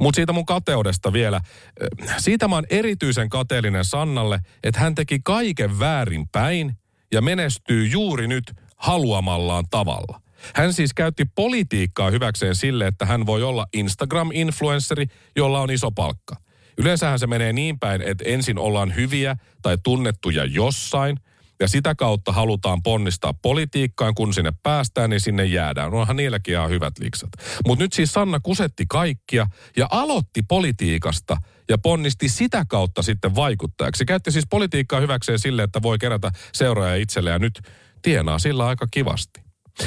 Mutta 0.00 0.16
siitä 0.16 0.32
mun 0.32 0.46
kateudesta 0.46 1.12
vielä. 1.12 1.40
Siitä 2.18 2.48
mä 2.48 2.54
oon 2.54 2.66
erityisen 2.70 3.28
kateellinen 3.28 3.84
Sannalle, 3.84 4.40
että 4.62 4.80
hän 4.80 4.94
teki 4.94 5.20
kaiken 5.24 5.78
väärin 5.78 6.28
päin 6.28 6.72
ja 7.12 7.22
menestyy 7.22 7.86
juuri 7.86 8.28
nyt 8.28 8.52
haluamallaan 8.76 9.64
tavalla. 9.70 10.20
Hän 10.54 10.72
siis 10.72 10.94
käytti 10.94 11.24
politiikkaa 11.34 12.10
hyväkseen 12.10 12.56
sille, 12.56 12.86
että 12.86 13.06
hän 13.06 13.26
voi 13.26 13.42
olla 13.42 13.66
Instagram-influenssari, 13.76 15.06
jolla 15.36 15.60
on 15.60 15.70
iso 15.70 15.90
palkka. 15.90 16.36
Yleensähän 16.78 17.18
se 17.18 17.26
menee 17.26 17.52
niin 17.52 17.78
päin, 17.78 18.02
että 18.02 18.24
ensin 18.26 18.58
ollaan 18.58 18.94
hyviä 18.94 19.36
tai 19.62 19.78
tunnettuja 19.82 20.44
jossain– 20.44 21.16
ja 21.60 21.68
sitä 21.68 21.94
kautta 21.94 22.32
halutaan 22.32 22.82
ponnistaa 22.82 23.34
politiikkaan, 23.42 24.14
kun 24.14 24.34
sinne 24.34 24.52
päästään, 24.62 25.10
niin 25.10 25.20
sinne 25.20 25.44
jäädään. 25.44 25.94
Onhan 25.94 26.16
niilläkin 26.16 26.54
ihan 26.54 26.70
hyvät 26.70 26.98
liksat. 26.98 27.30
Mutta 27.66 27.84
nyt 27.84 27.92
siis 27.92 28.12
Sanna 28.12 28.40
kusetti 28.40 28.84
kaikkia 28.88 29.46
ja 29.76 29.86
aloitti 29.90 30.42
politiikasta 30.42 31.36
ja 31.68 31.78
ponnisti 31.78 32.28
sitä 32.28 32.64
kautta 32.68 33.02
sitten 33.02 33.34
vaikuttajaksi. 33.34 34.04
Käytti 34.04 34.32
siis 34.32 34.46
politiikkaa 34.50 35.00
hyväkseen 35.00 35.38
sille, 35.38 35.62
että 35.62 35.82
voi 35.82 35.98
kerätä 35.98 36.30
seuraajia 36.52 37.02
itselle 37.02 37.30
ja 37.30 37.38
nyt 37.38 37.60
tienaa 38.02 38.38
sillä 38.38 38.66
aika 38.66 38.86
kivasti. 38.90 39.40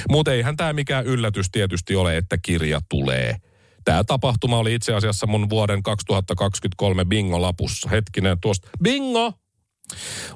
Mutta 0.10 0.34
eihän 0.34 0.58
tämä 0.58 0.74
mikään 0.74 1.06
yllätys 1.06 1.52
tietysti 1.52 1.96
ole, 1.96 2.18
että 2.18 2.38
kirja 2.42 2.82
tulee. 2.90 3.36
Tämä 3.86 4.04
tapahtuma 4.04 4.58
oli 4.58 4.74
itse 4.74 4.94
asiassa 4.94 5.28
mun 5.28 5.50
vuoden 5.50 5.84
2023 5.84 7.06
bingo-lapussa. 7.06 7.90
Hetkinen 7.90 8.40
tuosta. 8.42 8.70
Bingo! 8.84 9.41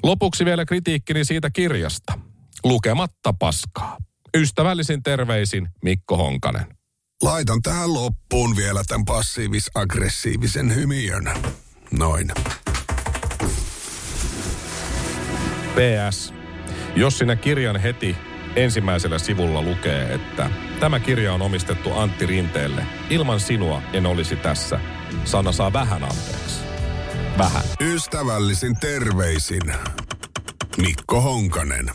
Lopuksi 0.02 0.44
vielä 0.44 0.64
kritiikkini 0.64 1.24
siitä 1.24 1.50
kirjasta. 1.50 2.18
Lukematta 2.64 3.32
paskaa. 3.38 3.96
Ystävällisin 4.36 5.02
terveisin 5.02 5.68
Mikko 5.82 6.16
Honkanen. 6.16 6.66
Laitan 7.22 7.62
tähän 7.62 7.94
loppuun 7.94 8.56
vielä 8.56 8.82
tämän 8.86 9.04
passiivis-aggressiivisen 9.04 10.74
hymiön. 10.74 11.30
Noin. 11.98 12.32
PS. 15.74 16.34
Jos 16.96 17.18
sinä 17.18 17.36
kirjan 17.36 17.76
heti 17.76 18.16
ensimmäisellä 18.56 19.18
sivulla 19.18 19.62
lukee, 19.62 20.14
että 20.14 20.50
tämä 20.80 21.00
kirja 21.00 21.34
on 21.34 21.42
omistettu 21.42 21.92
Antti 21.92 22.26
Rinteelle. 22.26 22.86
Ilman 23.10 23.40
sinua 23.40 23.82
en 23.92 24.06
olisi 24.06 24.36
tässä. 24.36 24.80
Sanna 25.24 25.52
saa 25.52 25.72
vähän 25.72 26.02
anteeksi 26.02 26.65
vähän. 27.38 27.62
Ystävällisin 27.80 28.76
terveisin 28.80 29.62
Mikko 30.76 31.20
Honkanen. 31.20 31.90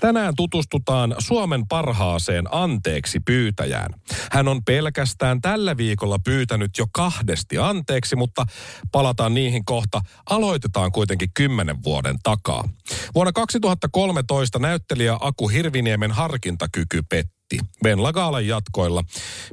Tänään 0.00 0.34
tutustutaan 0.36 1.14
Suomen 1.18 1.68
parhaaseen 1.68 2.44
anteeksi 2.50 3.20
pyytäjään. 3.20 3.90
Hän 4.32 4.48
on 4.48 4.64
pelkästään 4.64 5.40
tällä 5.40 5.76
viikolla 5.76 6.18
pyytänyt 6.24 6.70
jo 6.78 6.86
kahdesti 6.92 7.58
anteeksi, 7.58 8.16
mutta 8.16 8.46
palataan 8.92 9.34
niihin 9.34 9.64
kohta. 9.64 10.00
Aloitetaan 10.30 10.92
kuitenkin 10.92 11.28
kymmenen 11.34 11.76
vuoden 11.84 12.16
takaa. 12.22 12.68
Vuonna 13.14 13.32
2013 13.32 14.58
näyttelijä 14.58 15.16
Aku 15.20 15.48
Hirviniemen 15.48 16.12
harkintakyky 16.12 17.02
petti 17.08 17.37
hitti 17.52 17.70
Ben 17.82 18.02
Lagaalan 18.02 18.46
jatkoilla. 18.46 19.04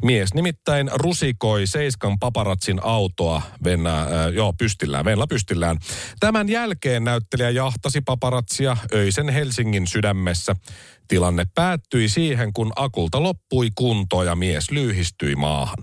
Mies 0.03 0.33
nimittäin 0.33 0.89
rusikoi 0.93 1.67
Seiskan 1.67 2.19
paparatsin 2.19 2.79
autoa 2.83 3.41
Venä, 3.63 4.01
äh, 4.01 4.07
joo, 4.33 4.53
pystillään, 4.53 5.05
Venla 5.05 5.27
pystillään. 5.27 5.77
Tämän 6.19 6.49
jälkeen 6.49 7.03
näyttelijä 7.03 7.49
jahtasi 7.49 8.01
paparatsia 8.01 8.77
öisen 8.93 9.29
Helsingin 9.29 9.87
sydämessä. 9.87 10.55
Tilanne 11.07 11.45
päättyi 11.55 12.09
siihen, 12.09 12.53
kun 12.53 12.73
Akulta 12.75 13.23
loppui 13.23 13.69
kunto 13.75 14.23
ja 14.23 14.35
mies 14.35 14.71
lyhistyi 14.71 15.35
maahan. 15.35 15.77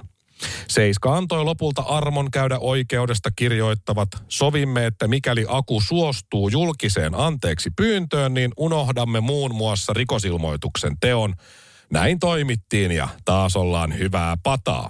Seiska 0.69 1.17
antoi 1.17 1.45
lopulta 1.45 1.83
armon 1.83 2.31
käydä 2.31 2.59
oikeudesta 2.59 3.31
kirjoittavat. 3.37 4.09
Sovimme, 4.29 4.87
että 4.87 5.09
mikäli 5.09 5.45
Aku 5.49 5.81
suostuu 5.81 6.49
julkiseen 6.49 7.15
anteeksi 7.15 7.71
pyyntöön, 7.77 8.35
niin 8.35 8.53
unohdamme 8.57 9.21
muun 9.21 9.55
muassa 9.55 9.93
rikosilmoituksen 9.93 10.97
teon 11.01 11.35
näin 11.93 12.19
toimittiin 12.19 12.93
ja 12.93 13.09
taas 13.25 13.57
ollaan 13.57 13.99
hyvää 13.99 14.37
pataa. 14.43 14.89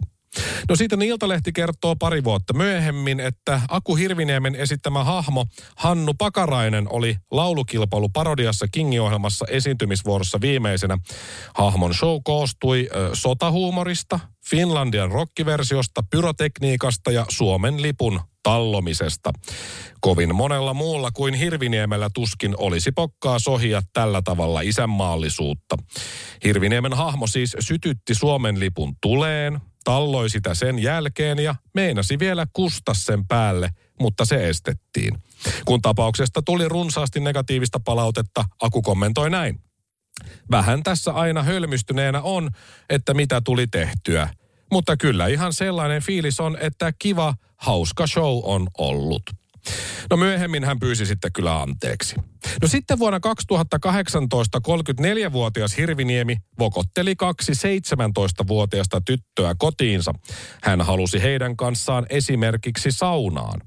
No 0.69 0.77
sitten 0.77 1.03
Iltalehti 1.03 1.53
kertoo 1.53 1.97
pari 1.97 2.25
vuotta 2.25 2.53
myöhemmin, 2.53 3.21
että 3.21 3.61
Aku 3.69 3.97
Hirviniemen 3.97 4.55
esittämä 4.55 5.05
hahmo 5.05 5.47
Hannu 5.77 6.15
Pakarainen 6.15 6.93
oli 6.93 7.17
laulukilpailu 7.31 8.09
parodiassa 8.09 8.67
Kingi-ohjelmassa 8.73 9.45
esiintymisvuorossa 9.49 10.41
viimeisenä. 10.41 10.99
Hahmon 11.55 11.95
show 11.95 12.21
koostui 12.25 12.89
ö, 12.95 13.11
sotahuumorista, 13.13 14.21
Finlandian 14.51 15.11
rockiversiosta, 15.11 16.03
pyrotekniikasta 16.11 17.11
ja 17.13 17.27
Suomen 17.29 17.83
lipun 17.83 18.21
tallomisesta. 18.43 19.33
Kovin 20.01 20.35
monella 20.35 20.75
muulla 20.75 21.11
kuin 21.11 21.35
Hirviniemellä 21.35 22.11
tuskin 22.15 22.55
olisi 22.59 22.93
pokkaa 22.93 23.39
sohia 23.39 23.83
tällä 23.93 24.23
tavalla 24.25 24.61
isänmaallisuutta. 24.61 25.77
Hirviniemen 26.45 26.93
hahmo 26.93 27.27
siis 27.27 27.57
sytytti 27.61 28.15
Suomen 28.15 28.61
lipun 28.61 28.97
tuleen, 29.03 29.61
talloi 29.85 30.31
sitä 30.31 30.55
sen 30.55 30.79
jälkeen 30.79 31.39
ja 31.39 31.55
meinasi 31.75 32.19
vielä 32.19 32.47
kusta 32.53 32.95
sen 32.95 33.27
päälle, 33.27 33.71
mutta 34.01 34.25
se 34.25 34.49
estettiin. 34.49 35.19
Kun 35.65 35.83
tapauksesta 35.83 36.43
tuli 36.43 36.69
runsaasti 36.69 37.21
negatiivista 37.21 37.81
palautetta, 37.81 38.45
Aku 38.63 38.83
kommentoi 38.83 39.31
näin. 39.31 39.61
Vähän 40.51 40.83
tässä 40.83 41.13
aina 41.13 41.43
hölmystyneenä 41.43 42.23
on, 42.23 42.51
että 42.91 43.15
mitä 43.15 43.41
tuli 43.41 43.67
tehtyä. 43.67 44.29
Mutta 44.73 44.97
kyllä 44.97 45.27
ihan 45.27 45.53
sellainen 45.53 46.03
fiilis 46.03 46.41
on, 46.41 46.59
että 46.61 46.93
kiva, 46.99 47.35
hauska 47.57 48.07
show 48.07 48.41
on 48.43 48.69
ollut. 48.79 49.23
No 50.11 50.17
myöhemmin 50.17 50.65
hän 50.65 50.81
pyysi 50.81 51.07
sitten 51.07 51.33
kyllä 51.33 51.63
anteeksi. 51.63 52.17
No 52.63 52.69
sitten 52.69 52.99
vuonna 52.99 53.21
2018 53.21 54.59
34-vuotias 54.59 55.77
Hirviniemi 55.77 56.37
vokotteli 56.59 57.17
kaksi 57.17 57.53
17-vuotiasta 57.53 59.01
tyttöä 59.01 59.55
kotiinsa. 59.59 60.13
Hän 60.63 60.81
halusi 60.81 61.23
heidän 61.23 61.57
kanssaan 61.57 62.07
esimerkiksi 62.11 62.91
saunaan. 62.91 63.61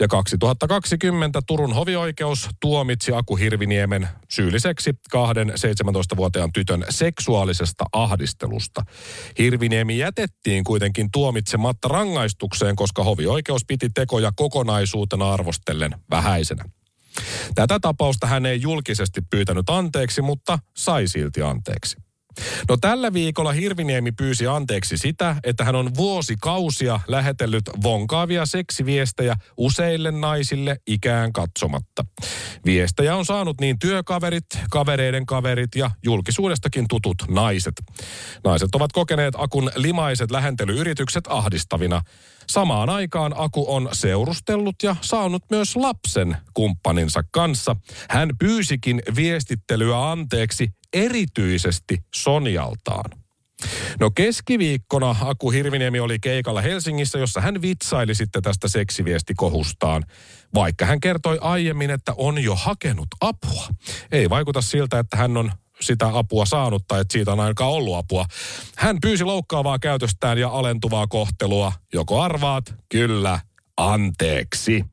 Ja 0.00 0.08
2020 0.08 1.40
Turun 1.46 1.74
hovioikeus 1.74 2.48
tuomitsi 2.60 3.12
Aku 3.12 3.36
Hirviniemen 3.36 4.08
syylliseksi 4.28 4.90
kahden 5.10 5.50
17-vuotiaan 5.50 6.52
tytön 6.52 6.84
seksuaalisesta 6.90 7.84
ahdistelusta. 7.92 8.82
Hirviniemi 9.38 9.98
jätettiin 9.98 10.64
kuitenkin 10.64 11.10
tuomitsematta 11.12 11.88
rangaistukseen, 11.88 12.76
koska 12.76 13.04
hovioikeus 13.04 13.64
piti 13.64 13.90
tekoja 13.94 14.32
kokonaisuutena 14.36 15.32
arvostellen 15.32 15.94
vähäisenä. 16.10 16.64
Tätä 17.54 17.78
tapausta 17.80 18.26
hän 18.26 18.46
ei 18.46 18.60
julkisesti 18.62 19.20
pyytänyt 19.30 19.70
anteeksi, 19.70 20.22
mutta 20.22 20.58
sai 20.76 21.08
silti 21.08 21.42
anteeksi. 21.42 22.07
No 22.68 22.76
tällä 22.76 23.12
viikolla 23.12 23.52
Hirviniemi 23.52 24.12
pyysi 24.12 24.46
anteeksi 24.46 24.98
sitä, 24.98 25.36
että 25.44 25.64
hän 25.64 25.74
on 25.74 25.90
vuosikausia 25.96 27.00
lähetellyt 27.08 27.64
vonkaavia 27.82 28.46
seksiviestejä 28.46 29.36
useille 29.56 30.10
naisille 30.10 30.76
ikään 30.86 31.32
katsomatta. 31.32 32.04
Viestejä 32.64 33.16
on 33.16 33.24
saanut 33.24 33.60
niin 33.60 33.78
työkaverit, 33.78 34.46
kavereiden 34.70 35.26
kaverit 35.26 35.74
ja 35.76 35.90
julkisuudestakin 36.04 36.84
tutut 36.88 37.16
naiset. 37.28 37.74
Naiset 38.44 38.74
ovat 38.74 38.92
kokeneet 38.92 39.34
Akun 39.36 39.70
limaiset 39.76 40.30
lähentelyyritykset 40.30 41.24
ahdistavina. 41.28 42.02
Samaan 42.48 42.90
aikaan 42.90 43.34
Aku 43.36 43.74
on 43.74 43.88
seurustellut 43.92 44.74
ja 44.82 44.96
saanut 45.00 45.42
myös 45.50 45.76
lapsen 45.76 46.36
kumppaninsa 46.54 47.20
kanssa. 47.32 47.76
Hän 48.10 48.30
pyysikin 48.38 49.02
viestittelyä 49.16 50.10
anteeksi 50.10 50.68
erityisesti 50.92 51.98
Sonjaltaan. 52.14 53.10
No 54.00 54.10
keskiviikkona 54.10 55.16
Aku 55.20 55.50
Hirviniemi 55.50 56.00
oli 56.00 56.18
keikalla 56.18 56.60
Helsingissä, 56.60 57.18
jossa 57.18 57.40
hän 57.40 57.62
vitsaili 57.62 58.14
sitten 58.14 58.42
tästä 58.42 58.68
seksiviestikohustaan. 58.68 60.04
Vaikka 60.54 60.86
hän 60.86 61.00
kertoi 61.00 61.38
aiemmin, 61.40 61.90
että 61.90 62.14
on 62.16 62.42
jo 62.42 62.54
hakenut 62.54 63.08
apua. 63.20 63.68
Ei 64.12 64.30
vaikuta 64.30 64.62
siltä, 64.62 64.98
että 64.98 65.16
hän 65.16 65.36
on 65.36 65.52
sitä 65.80 66.10
apua 66.18 66.46
saanut 66.46 66.84
tai 66.88 67.00
että 67.00 67.12
siitä 67.12 67.32
on 67.32 67.40
ainakaan 67.40 67.70
ollut 67.70 67.96
apua. 67.96 68.26
Hän 68.76 68.98
pyysi 69.00 69.24
loukkaavaa 69.24 69.78
käytöstään 69.78 70.38
ja 70.38 70.48
alentuvaa 70.48 71.06
kohtelua. 71.06 71.72
Joko 71.92 72.22
arvaat? 72.22 72.74
Kyllä. 72.88 73.40
Anteeksi. 73.76 74.84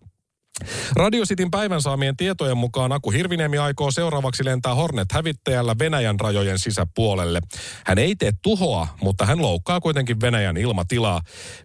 Radio 0.96 1.26
Cityn 1.26 1.52
päivän 1.52 1.82
saamien 1.82 2.18
tietojen 2.18 2.58
mukaan 2.58 2.92
Aku 2.92 3.12
Hirviniemi 3.12 3.58
aikoo 3.58 3.92
seuraavaksi 3.92 4.46
lentää 4.46 4.76
Hornet-hävittäjällä 4.76 5.76
Venäjän 5.80 6.20
rajojen 6.20 6.60
sisäpuolelle. 6.60 7.42
Hän 7.86 7.98
ei 7.98 8.16
tee 8.16 8.32
tuhoa, 8.42 8.88
mutta 9.02 9.26
hän 9.26 9.42
loukkaa 9.42 9.80
kuitenkin 9.80 10.22
Venäjän 10.22 10.58
ilmatilaa. 10.58 11.22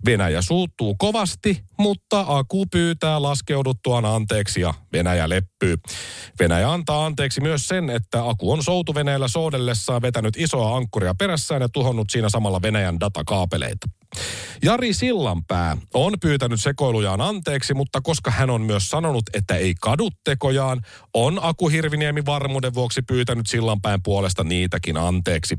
Venäjä 0.07 0.43
suuttuu 0.43 0.95
kovasti, 0.99 1.63
mutta 1.79 2.25
Aku 2.29 2.67
pyytää 2.67 3.23
laskeuduttuaan 3.23 4.05
anteeksi 4.05 4.61
ja 4.61 4.75
Venäjä 4.93 5.29
leppyy. 5.29 5.77
Venäjä 6.41 6.73
antaa 6.73 7.07
anteeksi 7.07 7.41
myös 7.41 7.69
sen, 7.69 7.91
että 7.91 8.29
Aku 8.29 8.53
on 8.53 8.63
soutuveneellä 8.63 9.29
soudellessaan 9.29 10.03
vetänyt 10.03 10.37
isoa 10.37 10.77
ankkuria 10.77 11.15
perässään 11.15 11.63
ja 11.63 11.69
tuhonnut 11.69 12.11
siinä 12.11 12.29
samalla 12.29 12.63
Venäjän 12.63 13.01
datakaapeleita. 13.01 14.00
Jari 14.63 14.93
Sillanpää 14.93 15.77
on 15.95 16.15
pyytänyt 16.21 16.61
sekoilujaan 16.61 17.21
anteeksi, 17.21 17.75
mutta 17.75 18.01
koska 18.01 18.31
hän 18.31 18.51
on 18.51 18.63
myös 18.63 18.91
sanonut, 18.91 19.25
että 19.35 19.57
ei 19.57 19.75
kadu 19.81 20.09
tekojaan, 20.25 20.81
on 21.15 21.39
Aku 21.43 21.69
Hirviniemi 21.69 22.27
varmuuden 22.27 22.75
vuoksi 22.75 23.03
pyytänyt 23.03 23.47
Sillanpään 23.47 24.03
puolesta 24.03 24.45
niitäkin 24.45 24.97
anteeksi. 24.97 25.59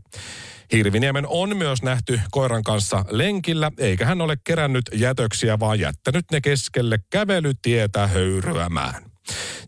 Hirviniemen 0.71 1.27
on 1.27 1.57
myös 1.57 1.83
nähty 1.83 2.19
koiran 2.31 2.63
kanssa 2.63 3.05
lenkillä, 3.09 3.71
eikä 3.77 4.05
hän 4.05 4.21
ole 4.21 4.37
kerännyt 4.43 4.85
jätöksiä, 4.93 5.59
vaan 5.59 5.79
jättänyt 5.79 6.25
ne 6.31 6.41
keskelle 6.41 6.99
kävelytietä 7.09 8.07
höyryämään. 8.07 9.03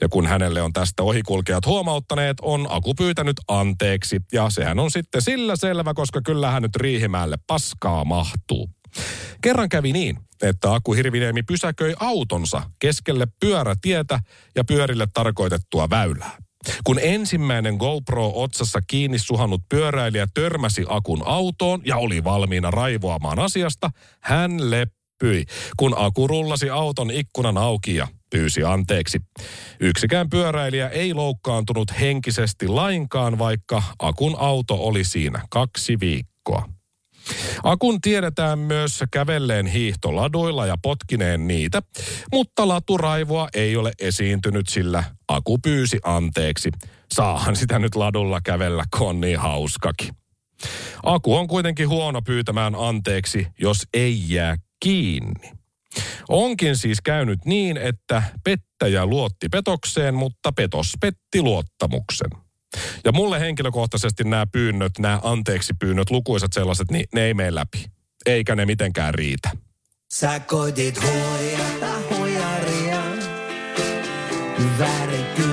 Ja 0.02 0.10
kun 0.10 0.28
hänelle 0.28 0.62
on 0.62 0.74
tästä 0.74 1.04
ohikulkijat 1.04 1.66
huomauttaneet, 1.66 2.38
on 2.42 2.68
Aku 2.70 2.94
pyytänyt 2.94 3.36
anteeksi. 3.48 4.20
Ja 4.34 4.50
sehän 4.50 4.80
on 4.80 4.92
sitten 4.92 5.22
sillä 5.22 5.56
selvä, 5.56 5.94
koska 5.94 6.22
kyllähän 6.22 6.62
nyt 6.62 6.76
Riihimäelle 6.76 7.38
paskaa 7.48 8.06
mahtuu. 8.06 8.70
Kerran 9.42 9.70
kävi 9.70 9.94
niin, 9.94 10.18
että 10.42 10.74
Aku 10.74 10.94
Hirviniemi 10.94 11.44
pysäköi 11.44 11.94
autonsa 12.00 12.62
keskelle 12.80 13.28
pyörätietä 13.40 14.20
ja 14.56 14.64
pyörille 14.64 15.08
tarkoitettua 15.14 15.90
väylää. 15.90 16.38
Kun 16.84 17.00
ensimmäinen 17.02 17.76
GoPro-otsassa 17.76 18.80
kiinni 18.88 19.20
suhannut 19.20 19.62
pyöräilijä 19.70 20.28
törmäsi 20.34 20.86
Akun 20.88 21.22
autoon 21.26 21.82
ja 21.86 21.98
oli 21.98 22.24
valmiina 22.24 22.72
raivoamaan 22.72 23.40
asiasta, 23.40 23.90
hän 24.22 24.72
leppyi, 24.72 25.46
kun 25.78 25.98
Aku 25.98 26.28
rullasi 26.28 26.70
auton 26.70 27.12
ikkunan 27.12 27.58
auki 27.58 27.96
ja 27.96 28.08
pyysi 28.30 28.64
anteeksi. 28.64 29.20
Yksikään 29.80 30.30
pyöräilijä 30.30 30.90
ei 30.90 31.14
loukkaantunut 31.14 31.92
henkisesti 32.00 32.68
lainkaan, 32.68 33.40
vaikka 33.40 33.84
Akun 34.00 34.36
auto 34.40 34.76
oli 34.76 35.04
siinä 35.04 35.42
kaksi 35.50 36.00
viikkoa. 36.00 36.70
Akun 37.64 38.02
tiedetään 38.02 38.60
myös 38.60 39.04
kävelleen 39.12 39.66
hiihtoladuilla 39.66 40.66
ja 40.66 40.76
potkineen 40.82 41.48
niitä, 41.48 41.82
mutta 42.32 42.68
laturaivoa 42.68 43.48
ei 43.54 43.78
ole 43.78 43.92
esiintynyt, 44.00 44.70
sillä 44.70 45.04
Aku 45.28 45.58
pyysi 45.58 46.00
anteeksi. 46.04 46.70
Saahan 47.14 47.56
sitä 47.56 47.80
nyt 47.80 47.96
ladulla 47.96 48.42
kävellä, 48.42 48.84
kun 48.98 49.10
on 49.10 49.22
niin 49.22 49.40
hauskakin. 49.40 50.10
Aku 51.04 51.36
on 51.36 51.48
kuitenkin 51.48 51.90
huono 51.90 52.22
pyytämään 52.22 52.76
anteeksi, 52.76 53.48
jos 53.60 53.84
ei 53.94 54.24
jää 54.28 54.56
kiinni. 54.80 55.52
Onkin 56.30 56.78
siis 56.78 57.02
käynyt 57.02 57.46
niin, 57.46 57.78
että 57.78 58.24
pettäjä 58.44 59.06
luotti 59.06 59.50
petokseen, 59.50 60.16
mutta 60.16 60.52
petos 60.52 60.94
petti 61.02 61.42
luottamuksen. 61.42 62.43
Ja 63.06 63.12
mulle 63.12 63.40
henkilökohtaisesti 63.40 64.24
nämä 64.24 64.46
pyynnöt, 64.52 64.92
nämä 65.00 65.20
anteeksi 65.24 65.74
pyynnöt, 65.80 66.10
lukuisat 66.10 66.54
sellaiset, 66.54 66.92
niin 66.92 67.06
ne 67.14 67.22
ei 67.26 67.34
mene 67.34 67.56
läpi. 67.56 67.86
Eikä 68.26 68.56
ne 68.56 68.66
mitenkään 68.66 69.14
riitä. 69.14 69.52
Sä 70.14 70.40
koitit 70.40 71.02
huijata 71.02 71.94
huijaria, 72.10 73.02
värikyynillä 74.80 75.53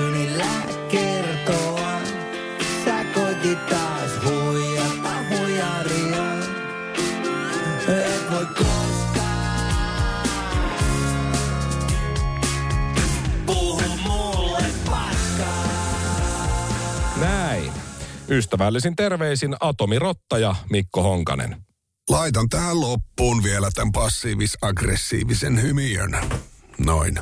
Ystävällisin 18.31 18.95
terveisin 18.95 19.55
Atomi 19.59 19.99
Rotta 19.99 20.37
ja 20.37 20.55
Mikko 20.69 21.03
Honkanen. 21.03 21.55
Laitan 22.09 22.49
tähän 22.49 22.81
loppuun 22.81 23.43
vielä 23.43 23.69
tämän 23.73 23.91
passiivis-aggressiivisen 23.91 25.61
hymiön. 25.61 26.17
Noin. 26.77 27.19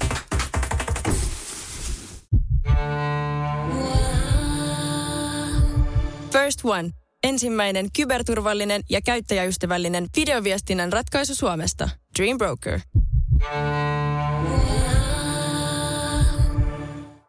First 6.32 6.60
One. 6.64 6.90
Ensimmäinen 7.24 7.88
kyberturvallinen 7.96 8.82
ja 8.90 9.02
käyttäjäystävällinen 9.02 10.08
videoviestinnän 10.16 10.94
ratkaisu 10.94 11.36
Suomesta. 11.36 11.90
Dream 12.20 12.38
Broker. 12.38 12.80